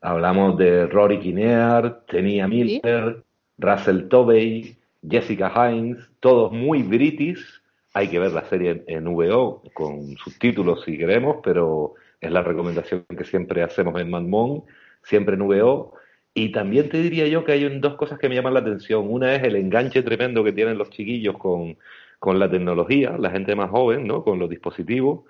Hablamos 0.00 0.56
de 0.58 0.86
Rory 0.86 1.18
Kinnear, 1.18 2.04
Tenia 2.06 2.46
Miller, 2.46 3.23
Russell 3.58 4.08
Tovey, 4.08 4.76
Jessica 5.08 5.52
Hines, 5.54 5.98
todos 6.20 6.52
muy 6.52 6.82
british. 6.82 7.44
Hay 7.92 8.08
que 8.08 8.18
ver 8.18 8.32
la 8.32 8.44
serie 8.48 8.82
en, 8.86 9.04
VO 9.04 9.62
con 9.72 10.16
subtítulos 10.16 10.82
si 10.84 10.98
queremos, 10.98 11.36
pero 11.42 11.94
es 12.20 12.30
la 12.30 12.42
recomendación 12.42 13.04
que 13.16 13.24
siempre 13.24 13.62
hacemos 13.62 14.00
en 14.00 14.10
Manmón, 14.10 14.64
siempre 15.02 15.36
en 15.36 15.46
VO. 15.46 15.94
Y 16.34 16.50
también 16.50 16.88
te 16.88 17.00
diría 17.00 17.28
yo 17.28 17.44
que 17.44 17.52
hay 17.52 17.78
dos 17.78 17.94
cosas 17.94 18.18
que 18.18 18.28
me 18.28 18.34
llaman 18.34 18.54
la 18.54 18.60
atención. 18.60 19.06
Una 19.08 19.34
es 19.36 19.44
el 19.44 19.54
enganche 19.54 20.02
tremendo 20.02 20.42
que 20.42 20.52
tienen 20.52 20.78
los 20.78 20.90
chiquillos 20.90 21.38
con, 21.38 21.76
con 22.18 22.40
la 22.40 22.50
tecnología, 22.50 23.16
la 23.18 23.30
gente 23.30 23.54
más 23.54 23.70
joven, 23.70 24.06
¿no? 24.06 24.24
Con 24.24 24.40
los 24.40 24.50
dispositivos. 24.50 25.24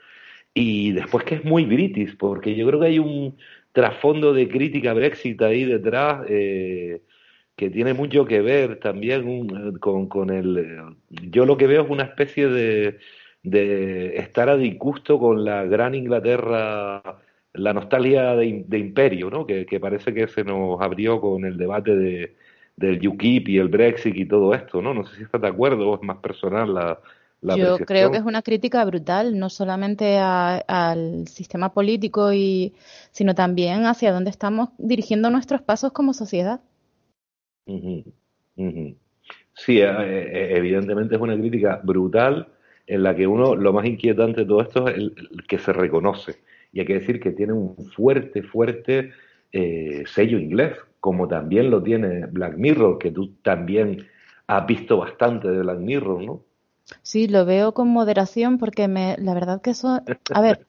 Y 0.55 0.93
después 0.93 1.25
que 1.25 1.35
es 1.35 1.45
muy 1.45 1.65
british, 1.67 2.17
porque 2.17 2.55
yo 2.55 2.67
creo 2.69 2.81
que 2.81 2.87
hay 2.87 2.99
un 3.01 3.37
trasfondo 3.73 4.33
de 4.33 4.49
crítica 4.49 4.95
Brexit 4.95 5.43
ahí 5.43 5.65
detrás 5.65 6.25
eh, 6.29 7.03
que 7.57 7.71
tiene 7.71 7.95
mucho 7.95 8.25
que 8.27 8.41
ver 8.41 8.81
también 8.81 9.27
un- 9.29 9.79
con, 9.79 10.09
con 10.09 10.31
el... 10.31 10.59
eh, 10.59 10.97
Yo 11.31 11.47
lo 11.47 11.57
que 11.57 11.67
veo 11.67 11.83
es 11.85 11.91
una 11.91 12.05
especie 12.05 12.49
de, 12.49 12.99
de 13.43 14.17
estar 14.19 14.49
a 14.49 14.57
disgusto 14.57 15.19
con 15.19 15.45
la 15.45 15.65
gran 15.65 15.95
Inglaterra, 15.95 17.03
la 17.53 17.73
nostalgia 17.73 18.35
de, 18.37 18.65
de 18.67 18.79
imperio, 18.79 19.31
¿no? 19.31 19.47
Que, 19.47 19.67
que 19.67 19.81
parece 19.81 20.13
que 20.15 20.27
se 20.29 20.45
nos 20.45 20.81
abrió 20.81 21.21
con 21.21 21.45
el 21.45 21.57
debate 21.57 21.95
de, 21.97 22.37
del 22.77 23.07
UKIP 23.07 23.49
y 23.51 23.59
el 23.59 23.69
Brexit 23.69 24.17
y 24.17 24.27
todo 24.27 24.55
esto, 24.55 24.83
¿no? 24.83 24.93
No 24.95 25.05
sé 25.07 25.17
si 25.17 25.23
estás 25.23 25.41
de 25.41 25.49
acuerdo 25.49 25.91
o 25.91 25.95
es 25.97 26.03
más 26.03 26.19
personal 26.19 26.75
la, 26.75 27.01
la 27.43 27.57
Yo 27.57 27.85
creo 27.85 28.11
que 28.11 28.17
es 28.19 28.25
una 28.25 28.43
crítica 28.43 28.85
brutal, 28.85 29.39
no 29.39 29.49
solamente 29.51 30.19
a- 30.19 30.57
al 30.59 31.29
sistema 31.29 31.73
político, 31.73 32.33
y, 32.33 32.75
sino 33.13 33.35
también 33.35 33.87
hacia 33.87 34.13
dónde 34.13 34.31
estamos 34.31 34.71
dirigiendo 34.79 35.31
nuestros 35.31 35.63
pasos 35.63 35.93
como 35.93 36.13
sociedad. 36.15 36.61
Sí, 39.55 39.79
eh, 39.81 39.87
eh, 39.89 40.57
evidentemente 40.57 41.15
es 41.15 41.21
una 41.21 41.37
crítica 41.37 41.81
brutal 41.83 42.49
en 42.87 43.03
la 43.03 43.15
que 43.15 43.27
uno, 43.27 43.55
lo 43.55 43.73
más 43.73 43.87
inquietante 43.87 44.41
de 44.41 44.47
todo 44.47 44.63
esto 44.63 44.89
es 44.89 44.97
el, 44.97 45.15
que 45.49 45.59
se 45.59 45.73
reconoce. 45.73 46.37
Y 46.73 46.81
hay 46.81 46.87
que 46.87 46.95
decir 46.95 47.21
que 47.21 47.31
tiene 47.31 47.53
un 47.53 47.77
fuerte, 47.95 48.43
fuerte 48.43 49.13
eh, 49.53 50.05
sello 50.07 50.39
inglés, 50.39 50.77
como 51.01 51.29
también 51.29 51.71
lo 51.71 51.83
tiene 51.83 52.27
Black 52.27 52.57
Mirror, 52.57 52.99
que 52.99 53.11
tú 53.11 53.35
también 53.43 54.07
has 54.47 54.67
visto 54.67 54.99
bastante 54.99 55.49
de 55.49 55.61
Black 55.61 55.79
Mirror, 55.79 56.23
¿no? 56.23 56.43
Sí, 57.03 57.29
lo 57.29 57.47
veo 57.47 57.73
con 57.73 57.89
moderación 57.89 58.59
porque 58.59 58.89
me, 58.89 59.17
la 59.19 59.33
verdad 59.33 59.63
que 59.63 59.71
eso, 59.71 60.03
a 60.35 60.41
ver, 60.43 60.67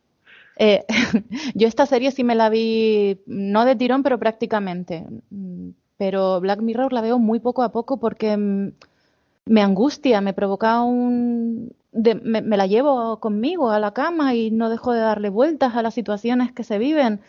eh, 0.58 0.86
yo 1.56 1.68
esta 1.68 1.86
serie 1.86 2.12
sí 2.12 2.24
me 2.24 2.36
la 2.36 2.50
vi, 2.50 3.22
no 3.26 3.66
de 3.66 3.76
tirón, 3.76 4.04
pero 4.04 4.20
prácticamente. 4.20 5.06
Pero 5.98 6.40
Black 6.42 6.62
Mirror 6.62 6.94
la 6.94 7.02
veo 7.02 7.20
muy 7.20 7.40
poco 7.40 7.64
a 7.64 7.72
poco 7.72 8.00
porque 8.00 8.36
mm, 8.38 8.72
me 9.48 9.62
angustia, 9.62 10.22
me 10.22 10.34
provoca 10.34 10.82
un... 10.84 11.72
de- 11.92 12.16
me, 12.16 12.42
la 12.58 12.68
llevo 12.68 13.20
conmigo 13.20 13.72
a 13.72 13.80
la 13.80 13.94
cama 13.94 14.34
y 14.36 14.52
no 14.52 14.70
dejo 14.70 14.94
de 14.94 15.02
darle 15.02 15.30
vueltas 15.30 15.76
a 15.76 15.82
las 15.84 15.94
situaciones 15.94 16.52
que 16.54 16.64
se 16.64 16.78
viven. 16.80 17.22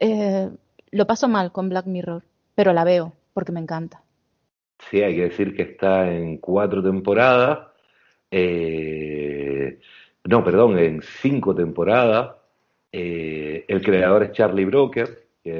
Eh, 0.00 0.50
lo 0.90 1.06
paso 1.06 1.28
mal 1.28 1.52
con 1.52 1.68
Black 1.68 1.86
Mirror, 1.86 2.24
pero 2.54 2.72
la 2.72 2.84
veo 2.84 3.12
porque 3.34 3.52
me 3.52 3.60
encanta. 3.60 4.02
Sí, 4.90 5.00
hay 5.02 5.14
que 5.16 5.22
decir 5.22 5.54
que 5.56 5.62
está 5.62 6.10
en 6.12 6.38
cuatro 6.38 6.82
temporadas. 6.82 7.68
eh, 8.30 9.80
no, 10.24 10.44
perdón, 10.44 10.78
en 10.78 11.02
cinco 11.02 11.54
temporadas. 11.54 12.36
Eh, 12.92 13.64
el 13.68 13.82
creador 13.82 14.24
es 14.24 14.32
Charlie 14.32 14.64
Brooker, 14.66 15.28
que 15.44 15.50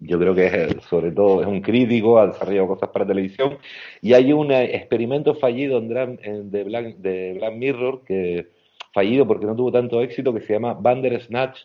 yo 0.00 0.18
creo 0.18 0.34
que 0.34 0.46
es, 0.46 0.76
sobre 0.88 1.12
todo 1.12 1.42
es 1.42 1.46
un 1.46 1.60
crítico, 1.60 2.18
ha 2.18 2.28
desarrollado 2.28 2.68
cosas 2.68 2.88
para 2.90 3.06
televisión. 3.06 3.58
Y 4.00 4.14
hay 4.14 4.32
un 4.32 4.50
eh, 4.52 4.74
experimento 4.76 5.34
fallido 5.34 5.78
en 5.78 6.18
en- 6.22 6.50
de, 6.50 6.64
Black, 6.64 6.96
de 6.96 7.34
Black 7.34 7.54
Mirror, 7.54 8.04
que 8.04 8.48
fallido 8.92 9.26
porque 9.26 9.46
no 9.46 9.54
tuvo 9.56 9.70
tanto 9.72 10.00
éxito, 10.02 10.32
que 10.34 10.40
se 10.40 10.54
llama 10.54 10.74
Bandersnatch, 10.74 11.60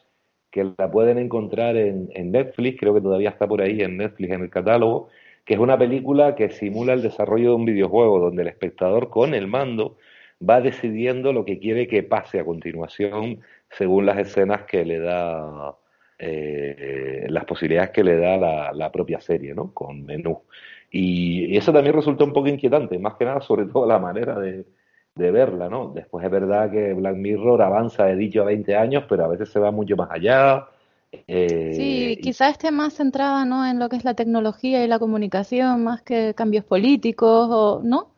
que 0.51 0.63
la 0.77 0.91
pueden 0.91 1.17
encontrar 1.17 1.75
en, 1.75 2.09
en 2.13 2.31
Netflix, 2.31 2.79
creo 2.79 2.93
que 2.93 3.01
todavía 3.01 3.29
está 3.29 3.47
por 3.47 3.61
ahí 3.61 3.81
en 3.81 3.97
Netflix 3.97 4.31
en 4.33 4.41
el 4.43 4.49
catálogo, 4.49 5.09
que 5.43 5.53
es 5.55 5.59
una 5.59 5.77
película 5.77 6.35
que 6.35 6.49
simula 6.49 6.93
el 6.93 7.01
desarrollo 7.01 7.49
de 7.51 7.55
un 7.55 7.65
videojuego 7.65 8.19
donde 8.19 8.41
el 8.43 8.47
espectador 8.49 9.09
con 9.09 9.33
el 9.33 9.47
mando 9.47 9.97
va 10.47 10.61
decidiendo 10.61 11.33
lo 11.33 11.45
que 11.45 11.59
quiere 11.59 11.87
que 11.87 12.03
pase 12.03 12.39
a 12.39 12.45
continuación 12.45 13.41
según 13.69 14.05
las 14.05 14.17
escenas 14.19 14.63
que 14.63 14.85
le 14.85 14.99
da, 14.99 15.75
eh, 16.19 17.25
las 17.29 17.45
posibilidades 17.45 17.91
que 17.91 18.03
le 18.03 18.17
da 18.17 18.37
la, 18.37 18.71
la 18.73 18.91
propia 18.91 19.19
serie, 19.21 19.53
¿no? 19.53 19.73
Con 19.73 20.03
menú. 20.05 20.43
Y, 20.91 21.55
eso 21.57 21.73
también 21.73 21.95
resultó 21.95 22.23
un 22.25 22.33
poco 22.33 22.47
inquietante, 22.47 22.97
más 22.99 23.15
que 23.15 23.25
nada 23.25 23.41
sobre 23.41 23.65
todo 23.65 23.85
la 23.85 23.99
manera 23.99 24.39
de, 24.39 24.65
de 25.15 25.31
verla, 25.31 25.69
¿no? 25.69 25.91
Después 25.93 26.23
es 26.25 26.31
verdad 26.31 26.71
que 26.71 26.93
Black 26.93 27.15
Mirror 27.15 27.61
avanza 27.61 28.05
de 28.05 28.15
dicho 28.15 28.41
a 28.41 28.45
20 28.45 28.75
años, 28.75 29.03
pero 29.09 29.25
a 29.25 29.27
veces 29.27 29.49
se 29.49 29.59
va 29.59 29.71
mucho 29.71 29.95
más 29.95 30.09
allá. 30.11 30.67
eh, 31.11 31.71
Sí, 31.75 32.17
y- 32.19 32.21
quizá 32.21 32.49
esté 32.49 32.71
más 32.71 32.93
centrada, 32.93 33.45
¿no? 33.45 33.65
en 33.65 33.79
lo 33.79 33.89
que 33.89 33.97
es 33.97 34.05
la 34.05 34.13
tecnología 34.13 34.83
y 34.83 34.87
la 34.87 34.99
comunicación, 34.99 35.83
más 35.83 36.01
que 36.01 36.33
cambios 36.33 36.63
políticos, 36.65 37.49
o 37.51 37.81
¿no? 37.83 38.15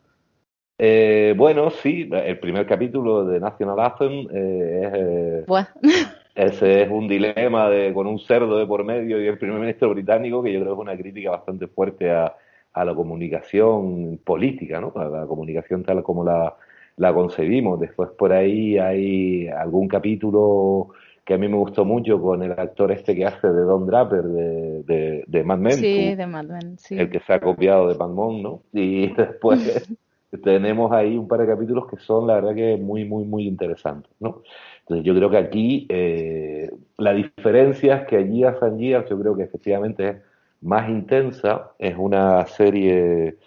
Eh, 0.80 1.34
bueno, 1.36 1.72
sí, 1.72 2.08
el 2.12 2.40
primer 2.40 2.68
capítulo 2.68 3.26
de 3.26 3.40
National 3.40 3.80
Anthem 3.80 4.28
eh, 4.32 4.82
es, 4.84 4.94
eh, 4.94 5.44
Buah. 5.48 5.68
ese 6.38 6.84
es 6.84 6.90
un 6.90 7.08
dilema 7.08 7.70
de, 7.70 7.94
con 7.94 8.08
un 8.08 8.20
cerdo 8.20 8.58
de 8.58 8.66
por 8.68 8.84
medio 8.84 9.22
y 9.22 9.28
el 9.28 9.38
primer 9.38 9.60
ministro 9.60 9.90
británico 9.90 10.44
que 10.44 10.54
yo 10.54 10.60
creo 10.62 10.76
que 10.76 10.82
es 10.82 10.88
una 10.88 10.98
crítica 10.98 11.32
bastante 11.32 11.68
fuerte 11.68 12.12
a, 12.12 12.36
a 12.74 12.86
la 12.86 12.96
comunicación 12.96 14.20
política, 14.24 14.80
¿no? 14.82 14.94
A 14.96 15.06
la 15.10 15.26
comunicación 15.28 15.84
tal 15.84 16.04
como 16.04 16.24
la, 16.24 16.56
la 16.98 17.14
concebimos. 17.14 17.80
Después 17.80 18.10
por 18.18 18.32
ahí 18.34 18.78
hay 18.78 19.48
algún 19.48 19.88
capítulo 19.88 20.90
que 21.26 21.34
a 21.34 21.38
mí 21.38 21.48
me 21.48 21.58
gustó 21.58 21.84
mucho 21.86 22.22
con 22.22 22.42
el 22.44 22.52
actor 22.54 22.92
este 22.92 23.16
que 23.16 23.26
hace 23.26 23.48
de 23.48 23.62
Don 23.64 23.86
Draper 23.88 24.24
de, 24.24 24.84
de, 24.84 25.24
de 25.28 25.44
Mad 25.44 25.58
Men, 25.60 25.78
Sí, 25.78 26.16
tú- 26.16 26.18
de 26.18 26.28
Mad 26.28 26.46
Men, 26.46 26.78
sí. 26.78 26.96
el 26.96 27.10
que 27.10 27.20
se 27.22 27.34
ha 27.34 27.40
copiado 27.42 27.88
de 27.90 27.96
Panmón, 27.96 28.42
¿no? 28.44 28.62
Y 28.74 29.08
después 29.16 29.60
tenemos 30.44 30.92
ahí 30.92 31.18
un 31.18 31.28
par 31.28 31.40
de 31.40 31.48
capítulos 31.48 31.88
que 31.88 31.98
son, 31.98 32.28
la 32.28 32.36
verdad, 32.36 32.56
que 32.56 32.78
muy, 32.78 33.06
muy, 33.06 33.24
muy 33.24 33.48
interesantes, 33.48 34.12
¿no? 34.20 34.44
Entonces 34.82 35.06
yo 35.06 35.16
creo 35.16 35.30
que 35.30 35.38
aquí 35.38 35.86
eh, 35.90 36.70
la 36.98 37.14
diferencia 37.14 37.98
es 37.98 38.08
que 38.08 38.18
allí 38.18 38.44
a 38.44 38.60
San 38.60 38.78
Years 38.78 39.10
yo 39.10 39.20
creo 39.20 39.36
que 39.36 39.44
efectivamente 39.44 40.08
es 40.10 40.16
más 40.62 40.90
intensa, 40.90 41.72
es 41.80 41.96
una 41.98 42.46
serie, 42.48 43.38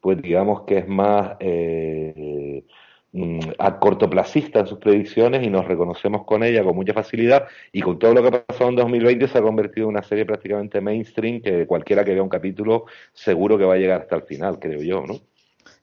pues 0.00 0.20
digamos 0.20 0.62
que 0.62 0.78
es 0.78 0.88
más 0.88 1.36
eh, 1.40 2.64
mm, 3.12 3.40
a 3.58 3.78
cortoplacista 3.78 4.60
en 4.60 4.66
sus 4.66 4.78
predicciones 4.78 5.42
y 5.42 5.50
nos 5.50 5.66
reconocemos 5.66 6.24
con 6.24 6.42
ella 6.42 6.62
con 6.64 6.76
mucha 6.76 6.92
facilidad 6.92 7.46
y 7.72 7.80
con 7.82 7.98
todo 7.98 8.14
lo 8.14 8.22
que 8.22 8.28
ha 8.28 8.46
pasado 8.46 8.70
en 8.70 8.76
2020 8.76 9.28
se 9.28 9.38
ha 9.38 9.42
convertido 9.42 9.86
en 9.86 9.94
una 9.94 10.02
serie 10.02 10.26
prácticamente 10.26 10.80
mainstream 10.80 11.40
que 11.40 11.66
cualquiera 11.66 12.04
que 12.04 12.12
vea 12.14 12.22
un 12.22 12.28
capítulo 12.28 12.84
seguro 13.12 13.56
que 13.58 13.64
va 13.64 13.74
a 13.74 13.78
llegar 13.78 14.02
hasta 14.02 14.16
el 14.16 14.22
final, 14.22 14.58
creo 14.58 14.82
yo, 14.82 15.04
¿no? 15.06 15.14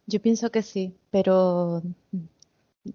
Yo 0.05 0.21
pienso 0.21 0.51
que 0.51 0.61
sí, 0.61 0.93
pero 1.11 1.81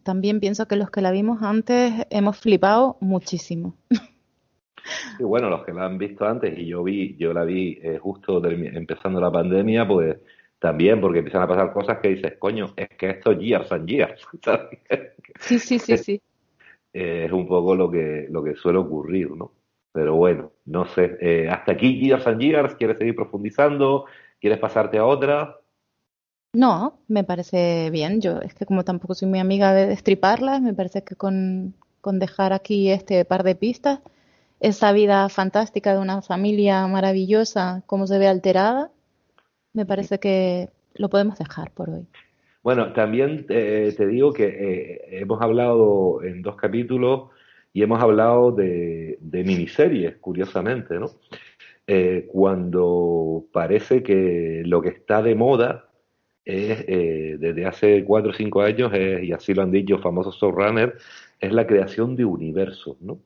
también 0.02 0.40
pienso 0.40 0.68
que 0.68 0.76
los 0.76 0.90
que 0.90 1.00
la 1.00 1.10
vimos 1.10 1.42
antes 1.42 2.06
hemos 2.10 2.38
flipado 2.38 2.96
muchísimo. 3.00 3.74
Y 5.18 5.22
bueno, 5.22 5.50
los 5.50 5.64
que 5.64 5.72
la 5.72 5.86
han 5.86 5.98
visto 5.98 6.26
antes 6.26 6.56
y 6.58 6.66
yo 6.66 6.82
vi, 6.82 7.16
yo 7.16 7.32
la 7.32 7.44
vi 7.44 7.78
eh, 7.82 7.98
justo 7.98 8.42
empezando 8.44 9.20
la 9.20 9.30
pandemia, 9.30 9.86
pues 9.86 10.16
también 10.58 11.00
porque 11.00 11.18
empiezan 11.18 11.42
a 11.42 11.48
pasar 11.48 11.72
cosas 11.72 11.98
que 11.98 12.08
dices, 12.08 12.34
coño, 12.38 12.72
es 12.76 12.88
que 12.90 13.10
esto 13.10 13.32
es 13.32 13.38
years 13.38 13.72
and 13.72 13.88
years. 13.88 14.26
Sí, 15.40 15.60
sí, 15.60 15.78
sí, 15.78 15.96
sí. 15.98 16.20
Eh, 16.92 17.26
es 17.26 17.32
un 17.32 17.46
poco 17.46 17.76
lo 17.76 17.88
que, 17.88 18.26
lo 18.28 18.42
que 18.42 18.56
suele 18.56 18.78
ocurrir, 18.78 19.30
¿no? 19.30 19.52
Pero 19.92 20.16
bueno, 20.16 20.50
no 20.64 20.84
sé, 20.86 21.16
eh, 21.20 21.48
hasta 21.48 21.72
aquí 21.72 22.00
Years 22.00 22.26
and 22.26 22.40
Years, 22.40 22.74
¿quieres 22.74 22.98
seguir 22.98 23.14
profundizando? 23.14 24.06
¿Quieres 24.40 24.58
pasarte 24.58 24.98
a 24.98 25.04
otra? 25.04 25.60
No, 26.58 26.98
me 27.06 27.22
parece 27.22 27.88
bien. 27.90 28.20
Yo 28.20 28.40
es 28.40 28.52
que 28.52 28.66
como 28.66 28.82
tampoco 28.82 29.14
soy 29.14 29.28
muy 29.28 29.38
amiga 29.38 29.72
de 29.72 29.86
destriparlas, 29.86 30.60
me 30.60 30.74
parece 30.74 31.04
que 31.04 31.14
con, 31.14 31.72
con 32.00 32.18
dejar 32.18 32.52
aquí 32.52 32.90
este 32.90 33.24
par 33.24 33.44
de 33.44 33.54
pistas, 33.54 34.00
esa 34.58 34.90
vida 34.90 35.28
fantástica 35.28 35.92
de 35.92 36.00
una 36.00 36.20
familia 36.20 36.84
maravillosa, 36.88 37.84
cómo 37.86 38.08
se 38.08 38.18
ve 38.18 38.26
alterada, 38.26 38.90
me 39.72 39.86
parece 39.86 40.18
que 40.18 40.70
lo 40.96 41.08
podemos 41.08 41.38
dejar 41.38 41.70
por 41.70 41.90
hoy. 41.90 42.06
Bueno, 42.64 42.92
también 42.92 43.46
eh, 43.50 43.94
te 43.96 44.08
digo 44.08 44.32
que 44.32 44.46
eh, 44.46 45.20
hemos 45.20 45.40
hablado 45.40 46.24
en 46.24 46.42
dos 46.42 46.56
capítulos 46.56 47.30
y 47.72 47.84
hemos 47.84 48.02
hablado 48.02 48.50
de, 48.50 49.16
miniseries, 49.30 50.16
curiosamente, 50.16 50.98
¿no? 50.98 51.12
Eh, 51.86 52.26
cuando 52.32 53.44
parece 53.52 54.02
que 54.02 54.62
lo 54.66 54.82
que 54.82 54.88
está 54.88 55.22
de 55.22 55.36
moda 55.36 55.88
es, 56.48 56.86
desde 57.40 57.66
hace 57.66 58.04
cuatro 58.04 58.30
o 58.30 58.34
cinco 58.34 58.62
años, 58.62 58.90
y 59.22 59.32
así 59.32 59.54
lo 59.54 59.62
han 59.62 59.70
dicho 59.70 59.98
famosos 59.98 60.36
showrunners, 60.40 60.94
es 61.40 61.52
la 61.52 61.66
creación 61.66 62.16
de 62.16 62.24
universos, 62.24 63.00
¿no? 63.00 63.20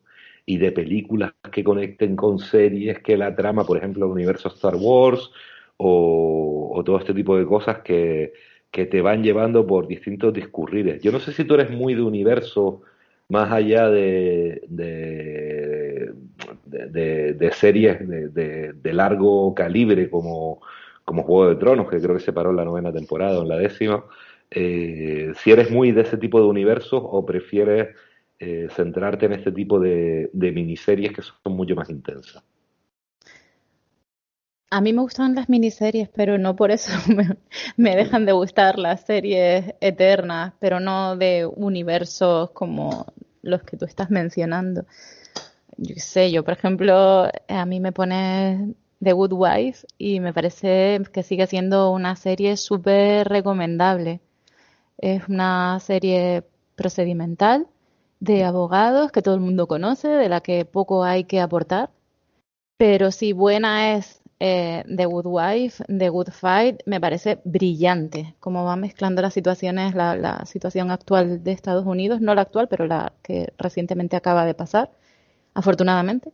Y 0.44 0.58
de 0.58 0.72
películas 0.72 1.32
que 1.52 1.62
conecten 1.62 2.16
con 2.16 2.38
series, 2.38 2.98
que 2.98 3.16
la 3.16 3.34
trama, 3.34 3.64
por 3.64 3.78
ejemplo, 3.78 4.06
el 4.06 4.12
universo 4.12 4.48
Star 4.48 4.74
Wars, 4.76 5.30
o, 5.76 6.82
todo 6.84 6.98
este 6.98 7.14
tipo 7.14 7.36
de 7.36 7.46
cosas 7.46 7.78
que, 7.82 8.32
que, 8.70 8.86
te 8.86 9.00
van 9.00 9.22
llevando 9.22 9.66
por 9.66 9.86
distintos 9.86 10.32
discurrires. 10.34 11.00
Yo 11.02 11.12
no 11.12 11.20
sé 11.20 11.32
si 11.32 11.44
tú 11.44 11.54
eres 11.54 11.70
muy 11.70 11.94
de 11.94 12.02
universo 12.02 12.82
más 13.28 13.50
allá 13.52 13.88
de, 13.88 14.62
de, 14.68 16.12
de, 16.66 17.52
series 17.52 17.98
de, 18.08 18.92
largo 18.92 19.54
calibre 19.54 20.10
como, 20.10 20.60
como 21.04 21.22
Juego 21.22 21.48
de 21.50 21.56
Tronos, 21.56 21.90
que 21.90 22.00
creo 22.00 22.16
que 22.16 22.22
se 22.22 22.32
paró 22.32 22.50
en 22.50 22.56
la 22.56 22.64
novena 22.64 22.92
temporada 22.92 23.38
o 23.38 23.42
en 23.42 23.48
la 23.48 23.58
décima. 23.58 24.04
Eh, 24.50 25.32
si 25.42 25.50
eres 25.50 25.70
muy 25.70 25.92
de 25.92 26.02
ese 26.02 26.18
tipo 26.18 26.38
de 26.38 26.46
universos 26.46 27.02
o 27.02 27.24
prefieres 27.24 27.96
eh, 28.44 28.66
centrarte 28.74 29.26
en 29.26 29.34
este 29.34 29.52
tipo 29.52 29.78
de, 29.78 30.28
miniseries 30.34 31.12
que 31.12 31.22
son 31.22 31.52
mucho 31.52 31.76
más 31.76 31.88
intensas. 31.88 32.42
A 34.68 34.80
mí 34.80 34.92
me 34.92 35.00
gustan 35.02 35.34
las 35.34 35.48
miniseries, 35.48 36.08
pero 36.08 36.38
no 36.38 36.56
por 36.56 36.72
eso 36.72 36.92
me, 37.76 37.94
dejan 37.94 38.26
de 38.26 38.32
gustar 38.32 38.78
las 38.78 39.02
series 39.02 39.74
eternas, 39.80 40.54
pero 40.58 40.80
no 40.80 41.16
de 41.16 41.46
universos 41.46 42.50
como 42.50 43.06
los 43.42 43.62
que 43.62 43.76
tú 43.76 43.84
estás 43.84 44.10
mencionando. 44.10 44.86
Yo 45.76 45.94
sé, 45.98 46.32
yo 46.32 46.42
por 46.42 46.54
ejemplo, 46.54 47.30
a 47.48 47.66
mí 47.66 47.78
me 47.78 47.92
pone 47.92 48.74
The 49.02 49.12
Good 49.12 49.32
Wife 49.32 49.86
y 49.98 50.20
me 50.20 50.32
parece 50.32 51.00
que 51.12 51.22
sigue 51.22 51.46
siendo 51.46 51.90
una 51.90 52.16
serie 52.16 52.56
súper 52.56 53.28
recomendable. 53.28 54.20
Es 54.98 55.28
una 55.28 55.80
serie 55.80 56.44
procedimental 56.76 57.66
de 58.20 58.44
abogados 58.44 59.12
que 59.12 59.22
todo 59.22 59.34
el 59.34 59.40
mundo 59.40 59.66
conoce, 59.66 60.08
de 60.08 60.28
la 60.28 60.40
que 60.40 60.64
poco 60.64 61.04
hay 61.04 61.24
que 61.24 61.40
aportar. 61.40 61.90
Pero 62.76 63.10
si 63.10 63.32
buena 63.32 63.94
es 63.96 64.22
eh, 64.44 64.84
The 64.96 65.06
Good 65.06 65.26
Wife, 65.26 65.84
The 65.86 66.08
Good 66.08 66.30
Fight, 66.30 66.80
me 66.86 67.00
parece 67.00 67.40
brillante, 67.44 68.34
como 68.40 68.64
va 68.64 68.76
mezclando 68.76 69.22
las 69.22 69.34
situaciones, 69.34 69.94
la, 69.94 70.44
situación 70.46 70.90
actual 70.90 71.44
de 71.44 71.52
Estados 71.52 71.86
Unidos, 71.86 72.20
no 72.20 72.34
la 72.34 72.42
actual, 72.42 72.68
pero 72.68 72.86
la 72.86 73.12
que 73.22 73.52
recientemente 73.58 74.16
acaba 74.16 74.44
de 74.44 74.54
pasar, 74.54 74.90
afortunadamente, 75.54 76.32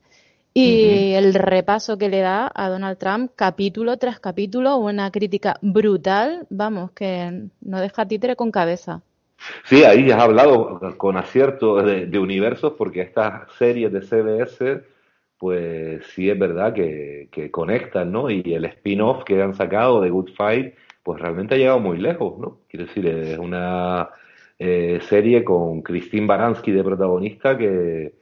y 0.58 1.14
el 1.14 1.34
repaso 1.34 1.98
que 1.98 2.08
le 2.08 2.20
da 2.20 2.50
a 2.54 2.68
Donald 2.68 2.98
Trump 2.98 3.32
capítulo 3.36 3.96
tras 3.96 4.20
capítulo, 4.20 4.76
una 4.78 5.10
crítica 5.10 5.58
brutal, 5.62 6.46
vamos, 6.50 6.90
que 6.92 7.48
no 7.60 7.80
deja 7.80 8.06
títere 8.06 8.36
con 8.36 8.50
cabeza. 8.50 9.02
Sí, 9.64 9.84
ahí 9.84 10.10
has 10.10 10.20
hablado 10.20 10.80
con 10.96 11.16
acierto 11.16 11.82
de, 11.82 12.06
de 12.06 12.18
universos, 12.18 12.72
porque 12.76 13.02
estas 13.02 13.52
series 13.58 13.92
de 13.92 14.00
CBS 14.02 14.82
pues 15.38 16.04
sí 16.14 16.28
es 16.28 16.38
verdad 16.38 16.74
que, 16.74 17.50
conectan, 17.50 18.10
¿no? 18.12 18.28
Y 18.30 18.42
el 18.54 18.64
spin-off 18.66 19.24
que 19.24 19.40
han 19.40 19.54
sacado 19.54 20.00
de 20.00 20.10
Good 20.10 20.30
Fight, 20.36 20.74
pues 21.02 21.20
realmente 21.20 21.54
ha 21.54 21.58
llegado 21.58 21.78
muy 21.78 21.98
lejos, 21.98 22.38
¿no? 22.38 22.60
Quiero 22.68 22.86
decir, 22.86 23.06
es 23.06 23.38
una 23.38 24.10
eh, 24.58 24.98
serie 25.02 25.44
con 25.44 25.82
Christine 25.82 26.26
Baranski 26.26 26.72
de 26.72 26.84
protagonista 26.84 27.56
que, 27.56 28.14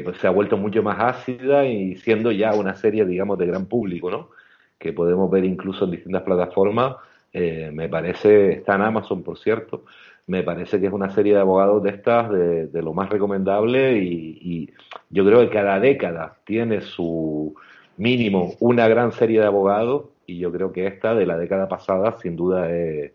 pues, 0.00 0.18
se 0.18 0.26
ha 0.28 0.30
vuelto 0.30 0.56
mucho 0.56 0.82
más 0.84 1.00
ácida 1.00 1.66
y 1.66 1.96
siendo 1.96 2.30
ya 2.30 2.54
una 2.54 2.76
serie, 2.76 3.04
digamos, 3.04 3.38
de 3.38 3.46
gran 3.46 3.66
público, 3.66 4.10
¿no? 4.10 4.30
Que 4.78 4.92
podemos 4.92 5.28
ver 5.30 5.44
incluso 5.44 5.84
en 5.84 5.90
distintas 5.90 6.22
plataformas. 6.22 6.96
Eh, 7.32 7.70
me 7.72 7.88
parece, 7.88 8.52
está 8.52 8.76
en 8.76 8.82
Amazon, 8.82 9.22
por 9.24 9.38
cierto, 9.38 9.84
me 10.30 10.44
parece 10.44 10.80
que 10.80 10.86
es 10.86 10.92
una 10.92 11.10
serie 11.10 11.34
de 11.34 11.40
abogados 11.40 11.82
de 11.82 11.90
estas 11.90 12.30
de, 12.30 12.82
lo 12.82 12.92
más 12.92 13.08
recomendable 13.10 13.98
y, 13.98 14.70
yo 15.12 15.24
creo 15.24 15.40
que 15.40 15.50
cada 15.50 15.80
década 15.80 16.36
tiene 16.44 16.82
su 16.82 17.56
mínimo 17.96 18.54
una 18.60 18.86
gran 18.86 19.10
serie 19.10 19.40
de 19.40 19.46
abogados 19.46 20.04
y 20.26 20.38
yo 20.38 20.52
creo 20.52 20.70
que 20.70 20.86
esta 20.86 21.16
de 21.16 21.26
la 21.26 21.36
década 21.36 21.68
pasada 21.68 22.16
sin 22.20 22.36
duda 22.36 22.70
es, 22.70 23.12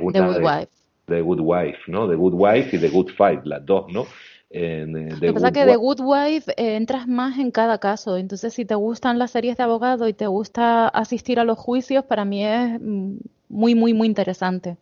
una 0.00 0.12
The 0.12 0.26
Good 0.26 0.44
Wife. 0.44 0.72
The 1.06 1.20
Good 1.20 1.40
Wife, 1.40 1.78
¿no? 1.86 2.08
The 2.08 2.16
Good 2.16 2.34
Wife 2.34 2.76
y 2.76 2.80
The 2.80 2.88
Good 2.88 3.10
Fight, 3.10 3.44
las 3.44 3.64
dos, 3.64 3.92
¿no? 3.92 4.06
En, 4.50 4.96
eh, 4.96 5.10
Lo 5.12 5.20
que 5.20 5.32
pasa 5.32 5.48
es 5.48 5.52
que 5.52 5.64
The 5.64 5.76
Good 5.76 6.00
Wife 6.00 6.52
eh, 6.56 6.76
entras 6.76 7.06
más 7.06 7.38
en 7.38 7.52
cada 7.52 7.78
caso. 7.78 8.16
Entonces, 8.16 8.52
si 8.52 8.64
te 8.64 8.74
gustan 8.74 9.18
las 9.18 9.30
series 9.30 9.56
de 9.56 9.62
abogados 9.62 10.08
y 10.08 10.12
te 10.12 10.26
gusta 10.26 10.88
asistir 10.88 11.38
a 11.38 11.44
los 11.44 11.56
juicios, 11.56 12.04
para 12.04 12.24
mí 12.24 12.44
es 12.44 12.80
mm, 12.80 13.16
muy, 13.48 13.74
muy, 13.76 13.94
muy 13.94 14.08
interesante. 14.08 14.76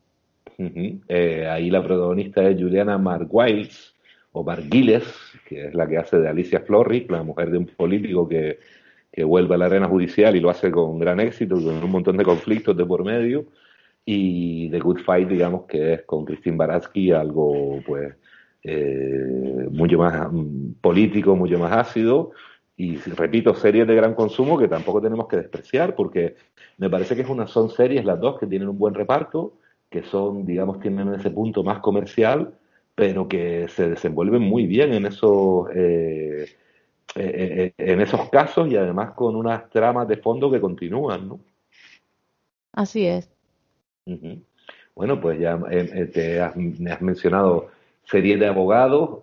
Eh, 0.56 1.46
ahí 1.48 1.70
la 1.70 1.84
protagonista 1.84 2.48
es 2.48 2.60
Juliana 2.60 2.98
Marguiles, 2.98 3.94
o 4.32 4.42
Marguiles, 4.42 5.04
que 5.46 5.68
es 5.68 5.74
la 5.74 5.86
que 5.86 5.98
hace 5.98 6.18
de 6.18 6.28
Alicia 6.28 6.60
Florrick, 6.60 7.10
la 7.10 7.22
mujer 7.22 7.50
de 7.50 7.58
un 7.58 7.66
político 7.66 8.26
que, 8.26 8.58
que 9.12 9.22
vuelve 9.22 9.54
a 9.54 9.58
la 9.58 9.66
arena 9.66 9.86
judicial 9.86 10.34
y 10.34 10.40
lo 10.40 10.50
hace 10.50 10.70
con 10.70 10.98
gran 10.98 11.20
éxito, 11.20 11.56
con 11.56 11.84
un 11.84 11.90
montón 11.90 12.16
de 12.16 12.24
conflictos 12.24 12.76
de 12.76 12.86
por 12.86 13.04
medio. 13.04 13.44
Y 14.04 14.70
The 14.70 14.80
Good 14.80 15.00
Fight, 15.00 15.28
digamos 15.28 15.66
que 15.66 15.92
es 15.92 16.02
con 16.02 16.24
Christine 16.24 16.56
Baratsky, 16.56 17.12
algo 17.12 17.80
pues 17.86 18.14
eh, 18.62 19.68
mucho 19.70 19.98
más 19.98 20.32
mm, 20.32 20.74
político, 20.80 21.36
mucho 21.36 21.58
más 21.58 21.72
ácido. 21.72 22.32
Y 22.76 22.96
repito, 22.96 23.54
series 23.54 23.86
de 23.88 23.94
gran 23.96 24.14
consumo 24.14 24.56
que 24.56 24.68
tampoco 24.68 25.00
tenemos 25.00 25.26
que 25.26 25.36
despreciar, 25.36 25.96
porque 25.96 26.36
me 26.76 26.88
parece 26.88 27.16
que 27.16 27.22
es 27.22 27.28
una, 27.28 27.46
son 27.46 27.70
series 27.70 28.04
las 28.04 28.20
dos 28.20 28.38
que 28.38 28.46
tienen 28.46 28.68
un 28.68 28.78
buen 28.78 28.94
reparto, 28.94 29.54
que 29.90 30.02
son, 30.04 30.46
digamos, 30.46 30.78
tienen 30.80 31.12
ese 31.14 31.30
punto 31.30 31.64
más 31.64 31.80
comercial, 31.80 32.54
pero 32.94 33.28
que 33.28 33.68
se 33.68 33.90
desenvuelven 33.90 34.42
muy 34.42 34.66
bien 34.66 34.92
en 34.92 35.06
esos, 35.06 35.68
eh, 35.74 36.46
eh, 37.14 37.16
eh, 37.16 37.72
en 37.78 38.00
esos 38.00 38.28
casos 38.28 38.68
y 38.68 38.76
además 38.76 39.12
con 39.12 39.34
unas 39.36 39.70
tramas 39.70 40.06
de 40.08 40.16
fondo 40.16 40.50
que 40.50 40.60
continúan, 40.60 41.28
¿no? 41.28 41.40
Así 42.72 43.06
es. 43.06 43.30
Bueno, 44.94 45.20
pues 45.20 45.38
ya 45.40 45.58
te 46.12 46.40
has, 46.40 46.56
me 46.56 46.90
has 46.90 47.00
mencionado 47.00 47.68
series 48.10 48.40
de 48.40 48.46
abogados. 48.46 49.20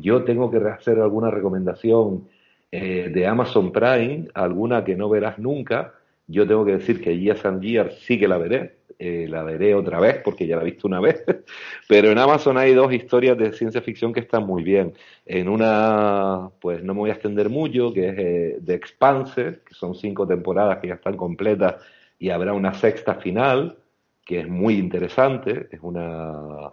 yo 0.00 0.24
tengo 0.24 0.50
que 0.50 0.58
hacer 0.58 0.98
alguna 0.98 1.30
recomendación 1.30 2.28
de 2.70 3.26
Amazon 3.26 3.72
Prime, 3.72 4.28
alguna 4.34 4.84
que 4.84 4.96
no 4.96 5.08
verás 5.08 5.38
nunca. 5.38 5.94
Yo 6.26 6.46
tengo 6.46 6.64
que 6.64 6.72
decir 6.72 7.00
que 7.00 7.18
Years 7.18 7.44
and 7.46 7.62
Years 7.62 7.94
sí 8.00 8.18
que 8.18 8.28
la 8.28 8.36
veré, 8.36 8.78
eh, 9.00 9.26
la 9.28 9.44
veré 9.44 9.76
otra 9.76 10.00
vez 10.00 10.20
porque 10.24 10.44
ya 10.46 10.56
la 10.56 10.62
he 10.62 10.64
visto 10.64 10.88
una 10.88 11.00
vez, 11.00 11.24
pero 11.88 12.10
en 12.10 12.18
Amazon 12.18 12.58
hay 12.58 12.74
dos 12.74 12.92
historias 12.92 13.38
de 13.38 13.52
ciencia 13.52 13.80
ficción 13.80 14.12
que 14.12 14.20
están 14.20 14.44
muy 14.44 14.64
bien. 14.64 14.92
En 15.24 15.48
una, 15.48 16.50
pues 16.60 16.82
no 16.82 16.94
me 16.94 17.00
voy 17.00 17.10
a 17.10 17.12
extender 17.12 17.48
mucho, 17.48 17.92
que 17.92 18.08
es 18.08 18.18
eh, 18.18 18.58
The 18.64 18.74
Expanse, 18.74 19.60
que 19.64 19.74
son 19.74 19.94
cinco 19.94 20.26
temporadas 20.26 20.78
que 20.78 20.88
ya 20.88 20.94
están 20.94 21.16
completas 21.16 21.76
y 22.18 22.30
habrá 22.30 22.52
una 22.52 22.74
sexta 22.74 23.14
final, 23.14 23.78
que 24.24 24.40
es 24.40 24.48
muy 24.48 24.74
interesante, 24.74 25.68
es 25.70 25.80
una... 25.80 26.72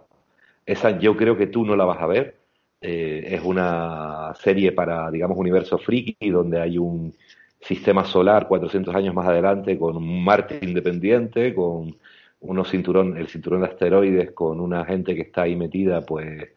Esa 0.66 0.98
yo 0.98 1.16
creo 1.16 1.36
que 1.38 1.46
tú 1.46 1.64
no 1.64 1.76
la 1.76 1.84
vas 1.84 2.00
a 2.02 2.06
ver, 2.06 2.36
eh, 2.80 3.24
es 3.28 3.42
una 3.42 4.34
serie 4.40 4.72
para, 4.72 5.10
digamos, 5.10 5.38
universo 5.38 5.78
friki, 5.78 6.30
donde 6.30 6.60
hay 6.60 6.78
un 6.78 7.14
sistema 7.60 8.04
solar 8.04 8.48
400 8.48 8.94
años 8.94 9.14
más 9.14 9.26
adelante 9.28 9.78
con 9.78 9.96
un 9.96 10.24
Marte 10.24 10.58
independiente, 10.62 11.54
con 11.54 11.96
unos 12.40 12.70
cinturón, 12.70 13.16
el 13.16 13.28
cinturón 13.28 13.60
de 13.62 13.68
asteroides 13.68 14.32
con 14.32 14.60
una 14.60 14.84
gente 14.84 15.14
que 15.14 15.22
está 15.22 15.42
ahí 15.42 15.56
metida, 15.56 16.02
pues 16.02 16.48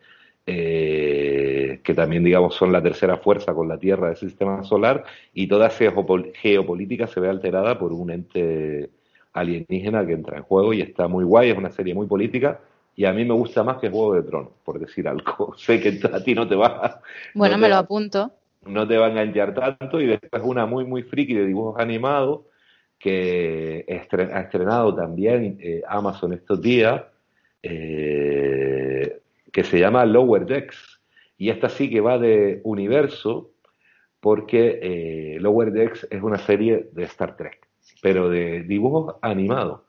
eh, 0.46 1.80
que 1.84 1.94
también 1.94 2.24
digamos 2.24 2.56
son 2.56 2.72
la 2.72 2.82
tercera 2.82 3.18
fuerza 3.18 3.54
con 3.54 3.68
la 3.68 3.78
Tierra 3.78 4.08
del 4.08 4.18
sistema 4.18 4.64
solar 4.64 5.04
y 5.34 5.48
toda 5.48 5.68
esa 5.68 5.94
geopolítica 6.34 7.08
se 7.08 7.20
ve 7.20 7.30
alterada 7.30 7.78
por 7.80 7.94
un 7.94 8.10
ente 8.12 8.90
alienígena 9.34 10.06
que 10.06 10.14
entra 10.14 10.38
en 10.38 10.44
juego 10.44 10.74
y 10.74 10.82
está 10.82 11.08
muy 11.08 11.24
guay, 11.24 11.52
es 11.52 11.58
una 11.58 11.72
serie 11.72 11.94
muy 11.94 12.08
política 12.08 12.60
y 12.96 13.06
a 13.06 13.14
mí 13.14 13.26
me 13.26 13.34
gusta 13.34 13.64
más 13.64 13.78
que 13.78 13.90
Juego 13.90 14.16
de 14.16 14.24
Tronos, 14.24 14.54
por 14.64 14.80
decir 14.80 15.08
algo. 15.08 15.54
sé 15.58 15.80
que 15.80 16.00
a 16.12 16.24
ti 16.24 16.36
no 16.36 16.48
te 16.48 16.56
va. 16.56 17.02
Bueno, 17.34 17.58
me 17.58 17.70
lo 17.70 17.78
apunto. 17.78 18.32
No 18.66 18.88
te 18.88 18.98
va 18.98 19.08
a 19.08 19.10
enganchar 19.10 19.54
tanto 19.54 20.02
y 20.02 20.08
después 20.08 20.44
una 20.44 20.66
muy, 20.66 20.86
muy 20.86 21.04
friki 21.04 21.34
de 21.34 21.46
dibujos 21.46 21.80
animados 21.80 22.42
que 23.00 23.86
ha 23.88 24.42
estrenado 24.42 24.94
también 24.94 25.58
eh, 25.62 25.82
Amazon 25.88 26.34
estos 26.34 26.62
días, 26.62 27.02
eh, 27.64 29.22
que 29.52 29.64
se 29.64 29.80
llama 29.80 30.06
Lower 30.06 30.46
Decks. 30.46 31.02
y 31.38 31.50
esta 31.50 31.70
sí 31.70 31.90
que 31.90 32.02
va 32.02 32.18
de 32.18 32.60
universo, 32.66 33.52
porque 34.20 34.80
eh, 34.82 35.38
Lower 35.40 35.72
Decks 35.72 36.08
es 36.12 36.22
una 36.22 36.38
serie 36.38 36.90
de 36.92 37.04
Star 37.06 37.38
Trek, 37.38 37.68
pero 38.02 38.30
de 38.30 38.64
dibujos 38.64 39.16
animados, 39.22 39.82